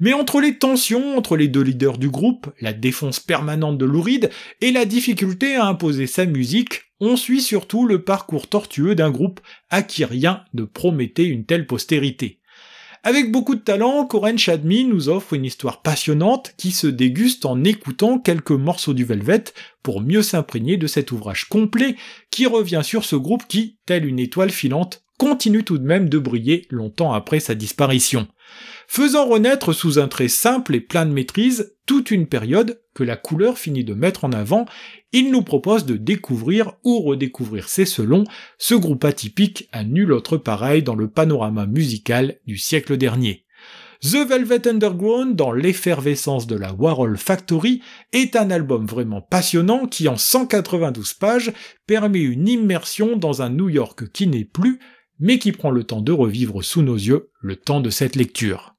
Mais 0.00 0.12
entre 0.12 0.40
les 0.40 0.58
tensions 0.58 1.16
entre 1.16 1.36
les 1.36 1.48
deux 1.48 1.62
leaders 1.62 1.98
du 1.98 2.08
groupe, 2.08 2.48
la 2.60 2.72
défense 2.72 3.20
permanente 3.20 3.78
de 3.78 3.84
Lou 3.84 4.00
Reed 4.00 4.30
et 4.60 4.72
la 4.72 4.84
difficulté 4.84 5.56
à 5.56 5.66
imposer 5.66 6.06
sa 6.06 6.24
musique, 6.24 6.82
on 7.00 7.16
suit 7.16 7.42
surtout 7.42 7.86
le 7.86 8.02
parcours 8.02 8.48
tortueux 8.48 8.94
d'un 8.94 9.10
groupe 9.10 9.40
à 9.70 9.82
qui 9.82 10.04
rien 10.04 10.44
ne 10.54 10.64
promettait 10.64 11.26
une 11.26 11.44
telle 11.44 11.66
postérité. 11.66 12.37
Avec 13.04 13.30
beaucoup 13.30 13.54
de 13.54 13.60
talent, 13.60 14.04
Corinne 14.06 14.38
Chadmi 14.38 14.84
nous 14.84 15.08
offre 15.08 15.34
une 15.34 15.44
histoire 15.44 15.82
passionnante 15.82 16.54
qui 16.56 16.72
se 16.72 16.88
déguste 16.88 17.46
en 17.46 17.62
écoutant 17.62 18.18
quelques 18.18 18.50
morceaux 18.50 18.94
du 18.94 19.04
Velvet 19.04 19.44
pour 19.82 20.00
mieux 20.00 20.22
s'imprégner 20.22 20.76
de 20.76 20.86
cet 20.86 21.12
ouvrage 21.12 21.48
complet 21.48 21.94
qui 22.30 22.46
revient 22.46 22.82
sur 22.82 23.04
ce 23.04 23.16
groupe 23.16 23.46
qui, 23.46 23.78
tel 23.86 24.04
une 24.04 24.18
étoile 24.18 24.50
filante, 24.50 25.04
continue 25.16 25.64
tout 25.64 25.78
de 25.78 25.86
même 25.86 26.08
de 26.08 26.18
briller 26.18 26.66
longtemps 26.70 27.12
après 27.12 27.40
sa 27.40 27.54
disparition 27.54 28.26
faisant 28.88 29.26
renaître 29.26 29.72
sous 29.72 30.00
un 30.00 30.08
trait 30.08 30.28
simple 30.28 30.74
et 30.74 30.80
plein 30.80 31.06
de 31.06 31.12
maîtrise 31.12 31.76
toute 31.86 32.10
une 32.10 32.26
période 32.26 32.80
que 32.94 33.04
la 33.04 33.16
couleur 33.16 33.58
finit 33.58 33.84
de 33.84 33.94
mettre 33.94 34.24
en 34.24 34.32
avant, 34.32 34.66
il 35.12 35.30
nous 35.30 35.42
propose 35.42 35.86
de 35.86 35.96
découvrir 35.96 36.72
ou 36.84 37.00
redécouvrir, 37.00 37.68
c'est 37.68 37.84
selon, 37.84 38.24
ce 38.58 38.74
groupe 38.74 39.04
atypique 39.04 39.68
à 39.72 39.84
nul 39.84 40.10
autre 40.10 40.36
pareil 40.36 40.82
dans 40.82 40.96
le 40.96 41.08
panorama 41.08 41.66
musical 41.66 42.40
du 42.46 42.56
siècle 42.56 42.96
dernier. 42.96 43.44
The 44.00 44.26
Velvet 44.28 44.68
Underground, 44.68 45.36
dans 45.36 45.52
l'effervescence 45.52 46.46
de 46.46 46.56
la 46.56 46.72
Warhol 46.72 47.18
Factory, 47.18 47.82
est 48.12 48.36
un 48.36 48.50
album 48.50 48.86
vraiment 48.86 49.20
passionnant 49.20 49.86
qui, 49.86 50.08
en 50.08 50.16
192 50.16 51.14
pages, 51.14 51.52
permet 51.86 52.22
une 52.22 52.48
immersion 52.48 53.16
dans 53.16 53.42
un 53.42 53.50
New 53.50 53.68
York 53.68 54.10
qui 54.12 54.28
n'est 54.28 54.44
plus, 54.44 54.78
mais 55.18 55.38
qui 55.38 55.52
prend 55.52 55.70
le 55.70 55.84
temps 55.84 56.00
de 56.00 56.12
revivre 56.12 56.62
sous 56.62 56.82
nos 56.82 56.94
yeux 56.94 57.30
le 57.40 57.56
temps 57.56 57.80
de 57.80 57.90
cette 57.90 58.14
lecture. 58.14 58.77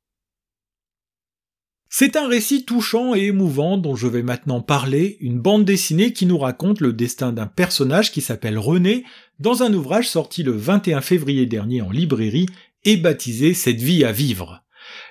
C'est 1.92 2.16
un 2.16 2.28
récit 2.28 2.66
touchant 2.66 3.16
et 3.16 3.26
émouvant 3.26 3.76
dont 3.80 3.96
je 3.96 4.06
vais 4.06 4.22
maintenant 4.22 4.62
parler, 4.62 5.18
une 5.22 5.40
bande 5.40 5.66
dessinée 5.66 6.14
qui 6.14 6.28
nous 6.28 6.38
raconte 6.38 6.82
le 6.82 6.94
destin 6.94 7.34
d'un 7.34 7.48
personnage 7.48 8.12
qui 8.12 8.22
s'appelle 8.22 8.60
René, 8.60 9.06
dans 9.40 9.64
un 9.64 9.74
ouvrage 9.74 10.08
sorti 10.08 10.44
le 10.44 10.52
21 10.52 11.02
février 11.02 11.48
dernier 11.48 11.82
en 11.82 11.90
librairie 11.90 12.46
et 12.86 12.96
baptisé 12.96 13.56
Cette 13.56 13.82
vie 13.82 14.04
à 14.04 14.12
vivre. 14.12 14.64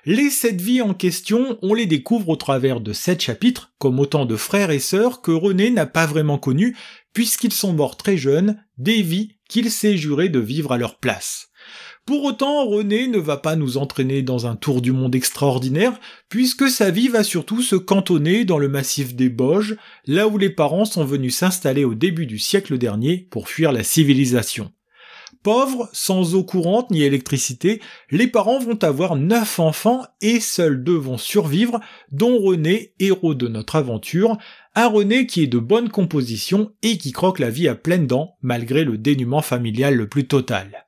Les 0.05 0.31
sept 0.31 0.61
vies 0.61 0.81
en 0.81 0.95
question, 0.95 1.59
on 1.63 1.75
les 1.75 1.87
découvre 1.87 2.29
au 2.29 2.37
travers 2.37 2.81
de 2.81 2.93
sept 2.93 3.21
chapitres, 3.21 3.73
comme 3.79 3.99
autant 3.99 4.25
de 4.25 4.37
frères 4.37 4.71
et 4.71 4.79
sœurs 4.79 5.21
que 5.21 5.33
René 5.33 5.71
n'a 5.71 5.87
pas 5.87 6.07
vraiment 6.07 6.39
connus, 6.39 6.77
puisqu'ils 7.13 7.53
sont 7.53 7.73
morts 7.73 7.97
très 7.97 8.17
jeunes, 8.17 8.63
des 8.77 9.03
vies 9.03 9.33
qu'il 9.49 9.73
s'est 9.73 9.97
juré 9.97 10.29
de 10.29 10.39
vivre 10.39 10.71
à 10.71 10.79
leur 10.79 10.99
place. 10.99 11.48
Pour 12.09 12.25
autant, 12.25 12.67
René 12.67 13.07
ne 13.07 13.19
va 13.19 13.37
pas 13.37 13.55
nous 13.55 13.77
entraîner 13.77 14.23
dans 14.23 14.47
un 14.47 14.57
tour 14.57 14.81
du 14.81 14.93
monde 14.93 15.15
extraordinaire, 15.15 16.01
puisque 16.31 16.71
sa 16.71 16.91
vie 16.91 17.09
va 17.09 17.23
surtout 17.23 17.61
se 17.61 17.77
cantonner 17.77 18.47
dans 18.47 18.57
le 18.57 18.71
massif 18.71 19.15
des 19.15 19.29
Boges, 19.29 19.77
là 20.07 20.27
où 20.27 20.39
les 20.39 20.49
parents 20.49 20.87
sont 20.87 21.05
venus 21.05 21.37
s'installer 21.37 21.85
au 21.85 21.95
début 21.95 22.25
du 22.25 22.39
siècle 22.39 22.79
dernier 22.79 23.29
pour 23.31 23.51
fuir 23.51 23.73
la 23.73 23.85
civilisation. 23.85 24.73
Pauvres, 25.43 25.91
sans 25.93 26.35
eau 26.35 26.45
courante 26.45 26.91
ni 26.91 27.03
électricité, 27.03 27.83
les 28.11 28.27
parents 28.27 28.59
vont 28.59 28.83
avoir 28.83 29.15
neuf 29.15 29.61
enfants 29.61 30.07
et 30.23 30.41
seuls 30.41 30.83
deux 30.83 30.97
vont 30.97 31.19
survivre, 31.19 31.79
dont 32.11 32.39
René, 32.39 32.95
héros 33.01 33.35
de 33.35 33.49
notre 33.49 33.77
aventure, 33.77 34.39
un 34.75 34.87
René 34.87 35.27
qui 35.27 35.43
est 35.43 35.47
de 35.47 35.59
bonne 35.59 35.91
composition 35.91 36.73
et 36.83 36.97
qui 36.97 37.13
croque 37.13 37.39
la 37.39 37.51
vie 37.51 37.69
à 37.69 37.75
pleines 37.75 38.07
dents 38.07 38.39
malgré 38.41 38.85
le 38.85 38.97
dénuement 38.97 39.43
familial 39.43 39.95
le 39.95 40.09
plus 40.09 40.27
total. 40.27 40.88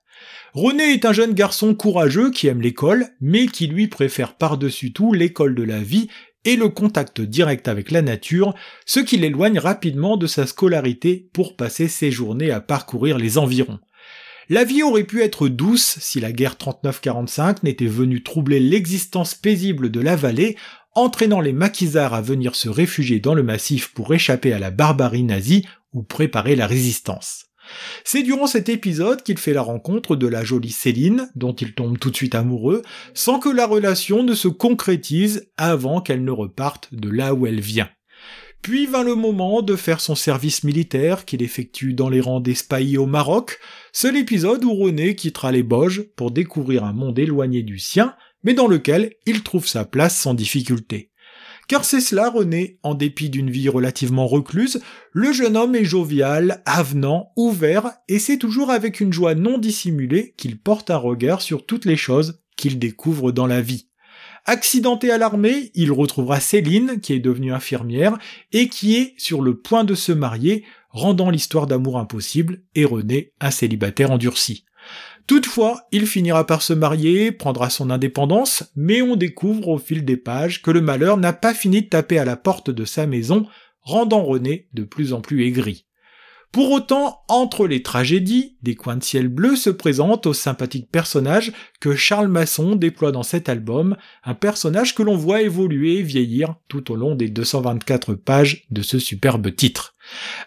René 0.52 0.92
est 0.94 1.04
un 1.04 1.12
jeune 1.12 1.32
garçon 1.32 1.74
courageux 1.74 2.32
qui 2.32 2.48
aime 2.48 2.60
l'école, 2.60 3.06
mais 3.20 3.46
qui 3.46 3.68
lui 3.68 3.86
préfère 3.86 4.34
par-dessus 4.34 4.92
tout 4.92 5.12
l'école 5.12 5.54
de 5.54 5.62
la 5.62 5.78
vie 5.78 6.08
et 6.44 6.56
le 6.56 6.68
contact 6.68 7.20
direct 7.20 7.68
avec 7.68 7.92
la 7.92 8.02
nature, 8.02 8.54
ce 8.84 8.98
qui 8.98 9.16
l'éloigne 9.16 9.60
rapidement 9.60 10.16
de 10.16 10.26
sa 10.26 10.46
scolarité 10.46 11.28
pour 11.32 11.54
passer 11.54 11.86
ses 11.86 12.10
journées 12.10 12.50
à 12.50 12.60
parcourir 12.60 13.16
les 13.16 13.38
environs. 13.38 13.78
La 14.48 14.64
vie 14.64 14.82
aurait 14.82 15.04
pu 15.04 15.22
être 15.22 15.46
douce 15.46 15.98
si 16.00 16.18
la 16.18 16.32
guerre 16.32 16.56
39-45 16.56 17.58
n'était 17.62 17.86
venue 17.86 18.24
troubler 18.24 18.58
l'existence 18.58 19.36
paisible 19.36 19.92
de 19.92 20.00
la 20.00 20.16
vallée, 20.16 20.56
entraînant 20.96 21.40
les 21.40 21.52
maquisards 21.52 22.14
à 22.14 22.22
venir 22.22 22.56
se 22.56 22.68
réfugier 22.68 23.20
dans 23.20 23.34
le 23.34 23.44
massif 23.44 23.94
pour 23.94 24.12
échapper 24.12 24.52
à 24.52 24.58
la 24.58 24.72
barbarie 24.72 25.22
nazie 25.22 25.64
ou 25.92 26.02
préparer 26.02 26.56
la 26.56 26.66
résistance. 26.66 27.49
C'est 28.04 28.22
durant 28.22 28.46
cet 28.46 28.68
épisode 28.68 29.22
qu'il 29.22 29.38
fait 29.38 29.52
la 29.52 29.62
rencontre 29.62 30.16
de 30.16 30.26
la 30.26 30.44
jolie 30.44 30.70
Céline, 30.70 31.30
dont 31.34 31.52
il 31.52 31.74
tombe 31.74 31.98
tout 31.98 32.10
de 32.10 32.16
suite 32.16 32.34
amoureux, 32.34 32.82
sans 33.14 33.38
que 33.38 33.48
la 33.48 33.66
relation 33.66 34.22
ne 34.22 34.34
se 34.34 34.48
concrétise 34.48 35.50
avant 35.56 36.00
qu'elle 36.00 36.24
ne 36.24 36.30
reparte 36.30 36.88
de 36.92 37.08
là 37.10 37.34
où 37.34 37.46
elle 37.46 37.60
vient. 37.60 37.88
Puis 38.62 38.86
vint 38.86 39.04
le 39.04 39.14
moment 39.14 39.62
de 39.62 39.74
faire 39.74 40.00
son 40.00 40.14
service 40.14 40.64
militaire 40.64 41.24
qu'il 41.24 41.42
effectue 41.42 41.94
dans 41.94 42.10
les 42.10 42.20
rangs 42.20 42.40
des 42.40 42.56
au 42.98 43.06
Maroc, 43.06 43.58
seul 43.92 44.16
épisode 44.16 44.64
où 44.64 44.74
René 44.74 45.14
quittera 45.14 45.50
les 45.50 45.62
Boges 45.62 46.04
pour 46.14 46.30
découvrir 46.30 46.84
un 46.84 46.92
monde 46.92 47.18
éloigné 47.18 47.62
du 47.62 47.78
sien, 47.78 48.14
mais 48.44 48.52
dans 48.52 48.66
lequel 48.66 49.14
il 49.26 49.42
trouve 49.42 49.66
sa 49.66 49.84
place 49.84 50.18
sans 50.18 50.34
difficulté. 50.34 51.09
Car 51.70 51.84
c'est 51.84 52.00
cela, 52.00 52.30
René, 52.30 52.80
en 52.82 52.96
dépit 52.96 53.30
d'une 53.30 53.48
vie 53.48 53.68
relativement 53.68 54.26
recluse, 54.26 54.80
le 55.12 55.32
jeune 55.32 55.56
homme 55.56 55.76
est 55.76 55.84
jovial, 55.84 56.64
avenant, 56.66 57.30
ouvert, 57.36 57.92
et 58.08 58.18
c'est 58.18 58.38
toujours 58.38 58.72
avec 58.72 58.98
une 58.98 59.12
joie 59.12 59.36
non 59.36 59.56
dissimulée 59.56 60.34
qu'il 60.36 60.60
porte 60.60 60.90
un 60.90 60.96
regard 60.96 61.40
sur 61.40 61.64
toutes 61.64 61.84
les 61.84 61.96
choses 61.96 62.42
qu'il 62.56 62.80
découvre 62.80 63.30
dans 63.30 63.46
la 63.46 63.60
vie. 63.60 63.86
Accidenté 64.46 65.12
à 65.12 65.18
l'armée, 65.18 65.70
il 65.76 65.92
retrouvera 65.92 66.40
Céline, 66.40 66.98
qui 67.00 67.12
est 67.12 67.20
devenue 67.20 67.52
infirmière, 67.52 68.18
et 68.50 68.68
qui 68.68 68.96
est 68.96 69.14
sur 69.16 69.40
le 69.40 69.56
point 69.56 69.84
de 69.84 69.94
se 69.94 70.10
marier, 70.10 70.64
rendant 70.88 71.30
l'histoire 71.30 71.68
d'amour 71.68 72.00
impossible, 72.00 72.64
et 72.74 72.84
René 72.84 73.32
un 73.38 73.52
célibataire 73.52 74.10
endurci. 74.10 74.64
Toutefois, 75.30 75.86
il 75.92 76.08
finira 76.08 76.44
par 76.44 76.60
se 76.60 76.72
marier, 76.72 77.30
prendra 77.30 77.70
son 77.70 77.88
indépendance, 77.90 78.64
mais 78.74 79.00
on 79.00 79.14
découvre 79.14 79.68
au 79.68 79.78
fil 79.78 80.04
des 80.04 80.16
pages 80.16 80.60
que 80.60 80.72
le 80.72 80.80
malheur 80.80 81.18
n'a 81.18 81.32
pas 81.32 81.54
fini 81.54 81.82
de 81.82 81.88
taper 81.88 82.18
à 82.18 82.24
la 82.24 82.36
porte 82.36 82.68
de 82.68 82.84
sa 82.84 83.06
maison, 83.06 83.46
rendant 83.80 84.24
René 84.24 84.66
de 84.74 84.82
plus 84.82 85.12
en 85.12 85.20
plus 85.20 85.46
aigri. 85.46 85.86
Pour 86.52 86.72
autant, 86.72 87.22
entre 87.28 87.68
les 87.68 87.80
tragédies, 87.80 88.56
des 88.62 88.74
coins 88.74 88.96
de 88.96 89.04
ciel 89.04 89.28
bleu 89.28 89.54
se 89.54 89.70
présentent 89.70 90.26
aux 90.26 90.34
sympathiques 90.34 90.90
personnages 90.90 91.52
que 91.78 91.94
Charles 91.94 92.26
Masson 92.26 92.74
déploie 92.74 93.12
dans 93.12 93.22
cet 93.22 93.48
album, 93.48 93.96
un 94.24 94.34
personnage 94.34 94.96
que 94.96 95.04
l'on 95.04 95.16
voit 95.16 95.42
évoluer 95.42 95.98
et 95.98 96.02
vieillir 96.02 96.56
tout 96.66 96.90
au 96.90 96.96
long 96.96 97.14
des 97.14 97.28
224 97.28 98.14
pages 98.14 98.64
de 98.72 98.82
ce 98.82 98.98
superbe 98.98 99.54
titre. 99.54 99.94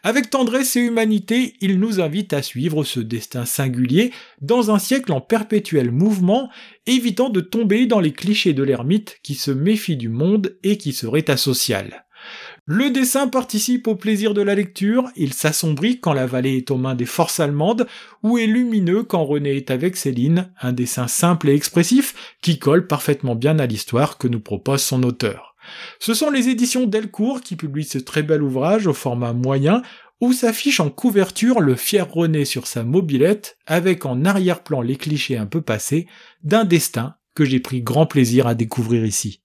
Avec 0.03 0.29
tendresse 0.29 0.75
et 0.75 0.81
humanité, 0.81 1.55
il 1.61 1.79
nous 1.79 2.01
invite 2.01 2.33
à 2.33 2.41
suivre 2.41 2.83
ce 2.83 2.99
destin 2.99 3.45
singulier 3.45 4.11
dans 4.41 4.71
un 4.71 4.79
siècle 4.79 5.13
en 5.13 5.21
perpétuel 5.21 5.89
mouvement, 5.89 6.49
évitant 6.85 7.29
de 7.29 7.39
tomber 7.39 7.85
dans 7.85 8.01
les 8.01 8.11
clichés 8.11 8.53
de 8.53 8.63
l'ermite 8.63 9.19
qui 9.23 9.35
se 9.35 9.51
méfie 9.51 9.95
du 9.95 10.09
monde 10.09 10.57
et 10.63 10.77
qui 10.77 10.91
serait 10.91 11.31
asocial. 11.31 12.03
Le 12.65 12.91
dessin 12.91 13.27
participe 13.27 13.89
au 13.89 13.95
plaisir 13.95 14.33
de 14.33 14.41
la 14.41 14.55
lecture, 14.55 15.09
il 15.17 15.33
s'assombrit 15.33 15.99
quand 15.99 16.13
la 16.13 16.25
vallée 16.25 16.55
est 16.55 16.71
aux 16.71 16.77
mains 16.77 16.95
des 16.95 17.05
forces 17.05 17.41
allemandes, 17.41 17.87
ou 18.23 18.37
est 18.37 18.47
lumineux 18.47 19.03
quand 19.03 19.25
René 19.25 19.57
est 19.57 19.69
avec 19.69 19.97
Céline, 19.97 20.49
un 20.61 20.71
dessin 20.71 21.09
simple 21.09 21.49
et 21.49 21.55
expressif 21.55 22.35
qui 22.41 22.59
colle 22.59 22.87
parfaitement 22.87 23.35
bien 23.35 23.59
à 23.59 23.65
l'histoire 23.65 24.17
que 24.17 24.29
nous 24.29 24.39
propose 24.39 24.81
son 24.81 25.03
auteur. 25.03 25.57
Ce 25.99 26.13
sont 26.13 26.29
les 26.29 26.47
éditions 26.47 26.87
Delcourt 26.87 27.41
qui 27.41 27.57
publient 27.57 27.83
ce 27.83 27.97
très 27.97 28.23
bel 28.23 28.41
ouvrage 28.41 28.87
au 28.87 28.93
format 28.93 29.33
moyen, 29.33 29.81
où 30.21 30.31
s'affiche 30.31 30.79
en 30.79 30.89
couverture 30.89 31.59
le 31.59 31.75
fier 31.75 32.09
René 32.09 32.45
sur 32.45 32.65
sa 32.65 32.85
mobilette, 32.85 33.57
avec 33.65 34.05
en 34.05 34.23
arrière-plan 34.23 34.79
les 34.79 34.95
clichés 34.95 35.35
un 35.35 35.47
peu 35.47 35.59
passés, 35.59 36.07
d'un 36.43 36.63
destin 36.63 37.15
que 37.35 37.43
j'ai 37.43 37.59
pris 37.59 37.81
grand 37.81 38.05
plaisir 38.05 38.47
à 38.47 38.55
découvrir 38.55 39.05
ici. 39.05 39.42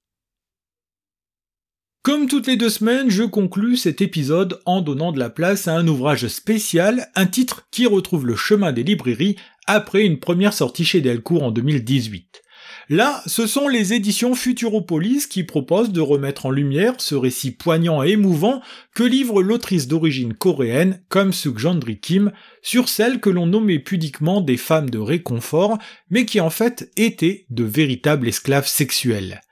Comme 2.09 2.27
toutes 2.27 2.47
les 2.47 2.57
deux 2.57 2.71
semaines, 2.71 3.11
je 3.11 3.23
conclus 3.23 3.77
cet 3.77 4.01
épisode 4.01 4.63
en 4.65 4.81
donnant 4.81 5.13
de 5.13 5.19
la 5.19 5.29
place 5.29 5.69
à 5.69 5.75
un 5.75 5.87
ouvrage 5.87 6.27
spécial, 6.29 7.11
un 7.15 7.27
titre 7.27 7.69
qui 7.71 7.85
retrouve 7.85 8.27
le 8.27 8.35
chemin 8.35 8.73
des 8.73 8.83
librairies 8.83 9.37
après 9.67 10.07
une 10.07 10.19
première 10.19 10.55
sortie 10.55 10.87
chez 10.87 11.03
Delcourt 11.03 11.43
en 11.43 11.51
2018. 11.51 12.43
Là, 12.89 13.23
ce 13.27 13.47
sont 13.47 13.69
les 13.69 13.93
éditions 13.93 14.35
Futuropolis 14.35 15.27
qui 15.27 15.45
proposent 15.45 15.93
de 15.93 16.01
remettre 16.01 16.47
en 16.47 16.51
lumière 16.51 16.95
ce 16.97 17.15
récit 17.15 17.51
poignant 17.51 18.03
et 18.03 18.13
émouvant 18.13 18.63
que 18.95 19.03
livre 19.03 19.43
l'autrice 19.43 19.87
d'origine 19.87 20.33
coréenne, 20.33 21.03
comme 21.11 21.35
Sukjandri 21.35 22.01
Kim, 22.01 22.33
sur 22.63 22.89
celles 22.89 23.21
que 23.21 23.29
l'on 23.29 23.45
nommait 23.45 23.81
pudiquement 23.81 24.41
des 24.41 24.57
femmes 24.57 24.89
de 24.89 24.99
réconfort, 24.99 25.77
mais 26.09 26.25
qui 26.25 26.41
en 26.41 26.49
fait 26.49 26.91
étaient 26.97 27.45
de 27.51 27.65
véritables 27.65 28.29
esclaves 28.29 28.67
sexuels. 28.67 29.43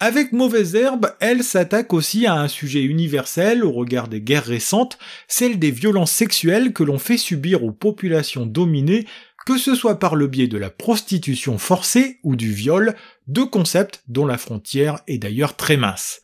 Avec 0.00 0.32
Mauvaise 0.32 0.74
Herbe, 0.74 1.14
elle 1.20 1.42
s'attaque 1.42 1.92
aussi 1.92 2.26
à 2.26 2.34
un 2.34 2.48
sujet 2.48 2.82
universel 2.82 3.64
au 3.64 3.72
regard 3.72 4.08
des 4.08 4.20
guerres 4.20 4.44
récentes, 4.44 4.98
celle 5.26 5.58
des 5.58 5.70
violences 5.70 6.12
sexuelles 6.12 6.72
que 6.72 6.84
l'on 6.84 6.98
fait 6.98 7.18
subir 7.18 7.64
aux 7.64 7.72
populations 7.72 8.46
dominées, 8.46 9.06
que 9.46 9.58
ce 9.58 9.74
soit 9.74 9.98
par 9.98 10.14
le 10.14 10.26
biais 10.26 10.46
de 10.46 10.58
la 10.58 10.70
prostitution 10.70 11.58
forcée 11.58 12.18
ou 12.22 12.36
du 12.36 12.52
viol, 12.52 12.94
deux 13.26 13.46
concepts 13.46 14.02
dont 14.06 14.26
la 14.26 14.38
frontière 14.38 15.00
est 15.06 15.18
d'ailleurs 15.18 15.56
très 15.56 15.76
mince. 15.76 16.20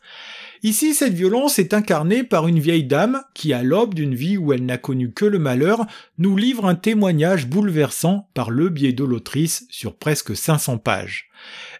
Ici, 0.65 0.95
cette 0.95 1.13
violence 1.13 1.59
est 1.59 1.75
incarnée 1.75 2.23
par 2.23 2.47
une 2.47 2.57
vieille 2.57 2.85
dame 2.85 3.21
qui, 3.35 3.53
à 3.53 3.61
l'aube 3.61 3.93
d'une 3.93 4.15
vie 4.15 4.35
où 4.35 4.51
elle 4.51 4.65
n'a 4.65 4.79
connu 4.79 5.11
que 5.11 5.23
le 5.23 5.37
malheur, 5.37 5.85
nous 6.17 6.35
livre 6.35 6.65
un 6.65 6.73
témoignage 6.73 7.45
bouleversant 7.45 8.31
par 8.33 8.49
le 8.49 8.69
biais 8.69 8.91
de 8.91 9.03
l'autrice 9.03 9.67
sur 9.69 9.95
presque 9.95 10.35
500 10.35 10.79
pages. 10.79 11.29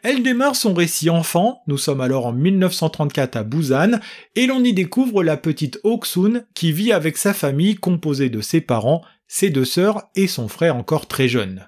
Elle 0.03 0.21
démarre 0.21 0.55
son 0.55 0.75
récit 0.75 1.09
enfant, 1.09 1.63
nous 1.65 1.79
sommes 1.79 1.99
alors 1.99 2.27
en 2.27 2.33
1934 2.33 3.37
à 3.37 3.43
Busan, 3.43 3.99
et 4.35 4.45
l'on 4.45 4.63
y 4.63 4.71
découvre 4.71 5.23
la 5.23 5.35
petite 5.35 5.79
Oksun 5.83 6.43
qui 6.53 6.71
vit 6.71 6.91
avec 6.91 7.17
sa 7.17 7.33
famille 7.33 7.77
composée 7.77 8.29
de 8.29 8.41
ses 8.41 8.61
parents, 8.61 9.01
ses 9.27 9.49
deux 9.49 9.65
sœurs 9.65 10.03
et 10.13 10.27
son 10.27 10.47
frère 10.47 10.75
encore 10.75 11.07
très 11.07 11.27
jeune. 11.27 11.67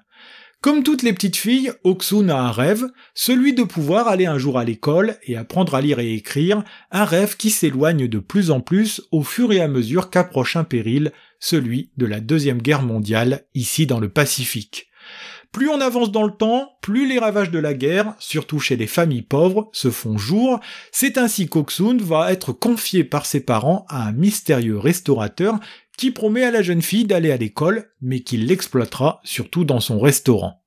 Comme 0.60 0.82
toutes 0.82 1.04
les 1.04 1.12
petites 1.12 1.36
filles, 1.36 1.70
Oksun 1.84 2.28
a 2.30 2.36
un 2.36 2.50
rêve, 2.50 2.84
celui 3.14 3.54
de 3.54 3.62
pouvoir 3.62 4.08
aller 4.08 4.26
un 4.26 4.38
jour 4.38 4.58
à 4.58 4.64
l'école 4.64 5.16
et 5.22 5.36
apprendre 5.36 5.76
à 5.76 5.80
lire 5.80 6.00
et 6.00 6.12
écrire, 6.14 6.64
un 6.90 7.04
rêve 7.04 7.36
qui 7.36 7.50
s'éloigne 7.50 8.08
de 8.08 8.18
plus 8.18 8.50
en 8.50 8.60
plus 8.60 9.02
au 9.12 9.22
fur 9.22 9.52
et 9.52 9.60
à 9.60 9.68
mesure 9.68 10.10
qu'approche 10.10 10.56
un 10.56 10.64
péril, 10.64 11.12
celui 11.38 11.92
de 11.96 12.06
la 12.06 12.18
Deuxième 12.18 12.60
Guerre 12.60 12.82
mondiale, 12.82 13.44
ici 13.54 13.86
dans 13.86 14.00
le 14.00 14.08
Pacifique. 14.08 14.87
Plus 15.52 15.68
on 15.68 15.80
avance 15.80 16.12
dans 16.12 16.24
le 16.24 16.32
temps, 16.32 16.72
plus 16.82 17.08
les 17.08 17.18
ravages 17.18 17.50
de 17.50 17.58
la 17.58 17.74
guerre, 17.74 18.14
surtout 18.18 18.60
chez 18.60 18.76
les 18.76 18.86
familles 18.86 19.22
pauvres, 19.22 19.70
se 19.72 19.90
font 19.90 20.18
jour. 20.18 20.60
C'est 20.92 21.16
ainsi 21.16 21.48
qu'Oksun 21.48 21.96
va 22.00 22.32
être 22.32 22.52
confié 22.52 23.02
par 23.02 23.24
ses 23.24 23.40
parents 23.40 23.86
à 23.88 24.06
un 24.06 24.12
mystérieux 24.12 24.78
restaurateur 24.78 25.58
qui 25.96 26.10
promet 26.10 26.44
à 26.44 26.50
la 26.50 26.62
jeune 26.62 26.82
fille 26.82 27.06
d'aller 27.06 27.32
à 27.32 27.36
l'école, 27.36 27.90
mais 28.00 28.20
qui 28.20 28.36
l'exploitera 28.36 29.20
surtout 29.24 29.64
dans 29.64 29.80
son 29.80 29.98
restaurant. 29.98 30.62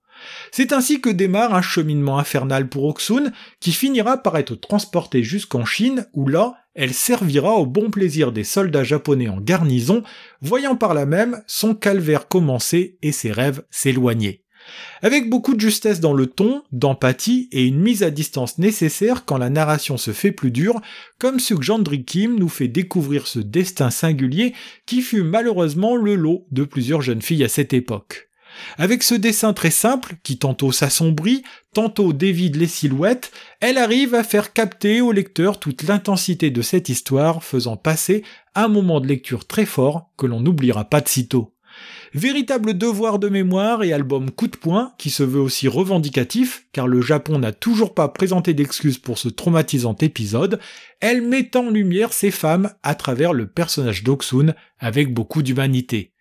C'est 0.51 0.73
ainsi 0.73 1.01
que 1.01 1.09
démarre 1.09 1.55
un 1.55 1.61
cheminement 1.61 2.19
infernal 2.19 2.67
pour 2.67 2.85
Oksun, 2.85 3.31
qui 3.59 3.71
finira 3.71 4.17
par 4.17 4.37
être 4.37 4.55
transporté 4.55 5.23
jusqu'en 5.23 5.65
Chine, 5.65 6.07
où 6.13 6.27
là, 6.27 6.55
elle 6.73 6.93
servira 6.93 7.53
au 7.53 7.65
bon 7.65 7.89
plaisir 7.89 8.31
des 8.31 8.43
soldats 8.43 8.83
japonais 8.83 9.29
en 9.29 9.39
garnison, 9.39 10.03
voyant 10.41 10.75
par 10.75 10.93
là 10.93 11.05
même 11.05 11.41
son 11.47 11.75
calvaire 11.75 12.27
commencer 12.27 12.97
et 13.01 13.11
ses 13.11 13.31
rêves 13.31 13.63
s'éloigner. 13.71 14.43
Avec 15.01 15.29
beaucoup 15.29 15.55
de 15.55 15.59
justesse 15.59 15.99
dans 15.99 16.13
le 16.13 16.27
ton, 16.27 16.63
d'empathie 16.71 17.49
et 17.51 17.65
une 17.65 17.79
mise 17.79 18.03
à 18.03 18.11
distance 18.11 18.57
nécessaire 18.57 19.25
quand 19.25 19.37
la 19.37 19.49
narration 19.49 19.97
se 19.97 20.11
fait 20.11 20.31
plus 20.31 20.51
dure, 20.51 20.81
comme 21.19 21.39
Sukjandri 21.39 22.03
Kim 22.05 22.37
nous 22.37 22.49
fait 22.49 22.67
découvrir 22.67 23.27
ce 23.27 23.39
destin 23.39 23.89
singulier 23.89 24.53
qui 24.85 25.01
fut 25.01 25.23
malheureusement 25.23 25.95
le 25.95 26.15
lot 26.15 26.45
de 26.51 26.63
plusieurs 26.63 27.01
jeunes 27.01 27.21
filles 27.21 27.43
à 27.43 27.49
cette 27.49 27.73
époque. 27.73 28.29
Avec 28.77 29.03
ce 29.03 29.15
dessin 29.15 29.53
très 29.53 29.71
simple, 29.71 30.15
qui 30.23 30.37
tantôt 30.37 30.71
s'assombrit, 30.71 31.43
tantôt 31.73 32.13
dévide 32.13 32.57
les 32.57 32.67
silhouettes, 32.67 33.31
elle 33.59 33.77
arrive 33.77 34.15
à 34.15 34.23
faire 34.23 34.53
capter 34.53 35.01
au 35.01 35.11
lecteur 35.11 35.59
toute 35.59 35.83
l'intensité 35.83 36.51
de 36.51 36.61
cette 36.61 36.89
histoire, 36.89 37.43
faisant 37.43 37.77
passer 37.77 38.23
un 38.55 38.67
moment 38.67 38.99
de 38.99 39.07
lecture 39.07 39.47
très 39.47 39.65
fort 39.65 40.11
que 40.17 40.25
l'on 40.25 40.41
n'oubliera 40.41 40.85
pas 40.85 41.01
de 41.01 41.07
sitôt. 41.07 41.53
Véritable 42.13 42.77
devoir 42.77 43.19
de 43.19 43.29
mémoire 43.29 43.83
et 43.83 43.93
album 43.93 44.31
coup 44.31 44.47
de 44.47 44.57
poing 44.57 44.93
qui 44.97 45.09
se 45.09 45.23
veut 45.23 45.39
aussi 45.39 45.67
revendicatif, 45.67 46.65
car 46.73 46.87
le 46.87 47.01
Japon 47.01 47.39
n'a 47.39 47.51
toujours 47.51 47.93
pas 47.93 48.09
présenté 48.09 48.53
d'excuses 48.53 48.97
pour 48.97 49.17
ce 49.17 49.29
traumatisant 49.29 49.95
épisode, 50.01 50.59
elle 50.99 51.21
met 51.21 51.55
en 51.55 51.69
lumière 51.69 52.13
ces 52.13 52.31
femmes 52.31 52.71
à 52.83 52.95
travers 52.95 53.33
le 53.33 53.47
personnage 53.47 54.03
d'Oksun 54.03 54.53
avec 54.79 55.13
beaucoup 55.13 55.41
d'humanité. 55.41 56.11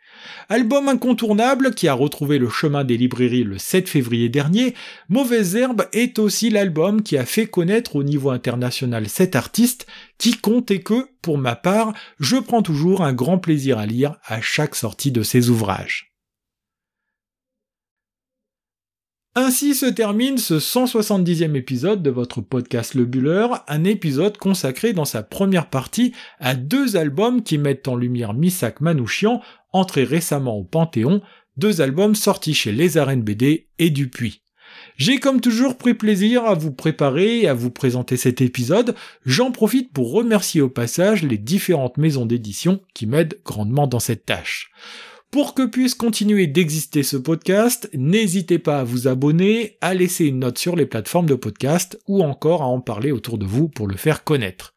Album 0.49 0.89
incontournable 0.89 1.75
qui 1.75 1.89
a 1.89 1.95
retrouvé 1.95 2.39
le 2.39 2.49
chemin 2.49 2.85
des 2.85 2.97
librairies 2.97 3.45
le 3.45 3.59
7 3.59 3.89
février 3.89 4.29
dernier, 4.29 4.75
Mauvaise 5.09 5.57
Herbe 5.57 5.87
est 5.93 6.19
aussi 6.19 6.51
l'album 6.51 7.03
qui 7.03 7.17
a 7.17 7.25
fait 7.25 7.47
connaître 7.47 7.97
au 7.97 8.03
niveau 8.03 8.31
international 8.31 9.09
cet 9.09 9.37
artiste 9.37 9.87
qui 10.19 10.37
compte 10.37 10.71
et 10.71 10.81
que, 10.81 11.09
pour 11.23 11.39
ma 11.39 11.57
part, 11.57 11.93
je 12.19 12.37
prends 12.37 12.63
toujours 12.63 13.03
un 13.03 13.13
grand 13.13 13.39
plaisir 13.39 13.79
à 13.79 13.87
lire 13.87 14.17
à 14.25 14.41
chaque 14.41 14.75
sortie 14.75 15.13
de 15.13 15.23
ses 15.23 15.51
ouvrages. 15.51 16.11
Ainsi 19.37 19.77
se 19.77 19.87
termine 19.87 20.39
ce 20.39 20.55
170e 20.55 21.55
épisode 21.55 22.03
de 22.03 22.11
votre 22.11 22.41
podcast 22.41 22.95
Le 22.95 23.05
Buller, 23.05 23.47
un 23.69 23.85
épisode 23.85 24.37
consacré 24.39 24.93
dans 24.93 25.05
sa 25.05 25.23
première 25.23 25.71
partie 25.71 26.13
à 26.41 26.57
deux 26.57 26.97
albums 26.97 27.45
qui 27.45 27.57
mettent 27.57 27.87
en 27.87 27.95
lumière 27.95 28.35
Misak 28.35 28.81
Manouchian, 28.81 29.41
entré 29.73 30.05
récemment 30.05 30.57
au 30.57 30.65
Panthéon, 30.65 31.21
deux 31.57 31.81
albums 31.81 32.15
sortis 32.15 32.55
chez 32.55 32.73
Les 32.73 32.97
Arènes 32.97 33.23
BD 33.23 33.69
et 33.79 33.91
Dupuis. 33.91 34.43
J'ai 34.97 35.19
comme 35.19 35.41
toujours 35.41 35.77
pris 35.77 35.95
plaisir 35.95 36.45
à 36.45 36.55
vous 36.55 36.73
préparer 36.73 37.41
et 37.41 37.49
à 37.49 37.55
vous 37.55 37.71
présenter 37.71 38.17
cet 38.17 38.41
épisode. 38.41 38.95
J'en 39.25 39.51
profite 39.51 39.93
pour 39.93 40.13
remercier 40.13 40.61
au 40.61 40.69
passage 40.69 41.23
les 41.23 41.39
différentes 41.39 41.97
maisons 41.97 42.27
d'édition 42.27 42.81
qui 42.95 43.07
m'aident 43.07 43.41
grandement 43.45 43.87
dans 43.87 44.01
cette 44.01 44.27
tâche. 44.27 44.71
Pour 45.31 45.55
que 45.55 45.65
puisse 45.65 45.95
continuer 45.95 46.49
d'exister 46.49 47.05
ce 47.05 47.17
podcast, 47.17 47.89
n'hésitez 47.95 48.59
pas 48.59 48.81
à 48.81 48.85
vous 48.85 49.07
abonner, 49.07 49.79
à 49.81 49.95
laisser 49.95 50.25
une 50.25 50.41
note 50.41 50.59
sur 50.59 50.75
les 50.75 50.87
plateformes 50.87 51.27
de 51.27 51.37
podcast 51.37 52.01
ou 52.09 52.23
encore 52.23 52.63
à 52.63 52.67
en 52.67 52.81
parler 52.81 53.13
autour 53.13 53.39
de 53.39 53.47
vous 53.47 53.69
pour 53.69 53.87
le 53.87 53.97
faire 53.97 54.25
connaître. 54.25 54.75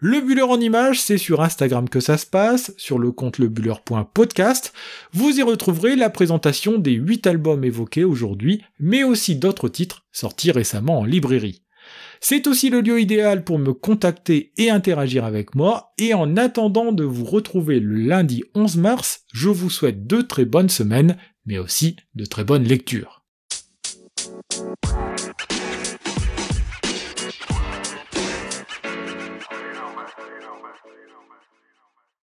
Le 0.00 0.20
Buller 0.20 0.42
en 0.42 0.60
image, 0.60 1.00
c'est 1.00 1.18
sur 1.18 1.40
Instagram 1.40 1.88
que 1.88 1.98
ça 1.98 2.18
se 2.18 2.26
passe, 2.26 2.72
sur 2.76 3.00
le 3.00 3.10
compte 3.10 3.38
lebuller.podcast. 3.38 4.72
Vous 5.12 5.40
y 5.40 5.42
retrouverez 5.42 5.96
la 5.96 6.08
présentation 6.08 6.78
des 6.78 6.92
8 6.92 7.26
albums 7.26 7.64
évoqués 7.64 8.04
aujourd'hui, 8.04 8.62
mais 8.78 9.02
aussi 9.02 9.34
d'autres 9.34 9.68
titres 9.68 10.06
sortis 10.12 10.52
récemment 10.52 11.00
en 11.00 11.04
librairie. 11.04 11.64
C'est 12.20 12.46
aussi 12.46 12.70
le 12.70 12.80
lieu 12.80 13.00
idéal 13.00 13.42
pour 13.42 13.58
me 13.58 13.72
contacter 13.72 14.52
et 14.56 14.70
interagir 14.70 15.24
avec 15.24 15.56
moi, 15.56 15.94
et 15.98 16.14
en 16.14 16.36
attendant 16.36 16.92
de 16.92 17.02
vous 17.02 17.24
retrouver 17.24 17.80
le 17.80 17.96
lundi 17.96 18.44
11 18.54 18.76
mars, 18.76 19.22
je 19.32 19.48
vous 19.48 19.68
souhaite 19.68 20.06
de 20.06 20.20
très 20.20 20.44
bonnes 20.44 20.68
semaines, 20.68 21.16
mais 21.44 21.58
aussi 21.58 21.96
de 22.14 22.24
très 22.24 22.44
bonnes 22.44 22.62
lectures. 22.62 23.17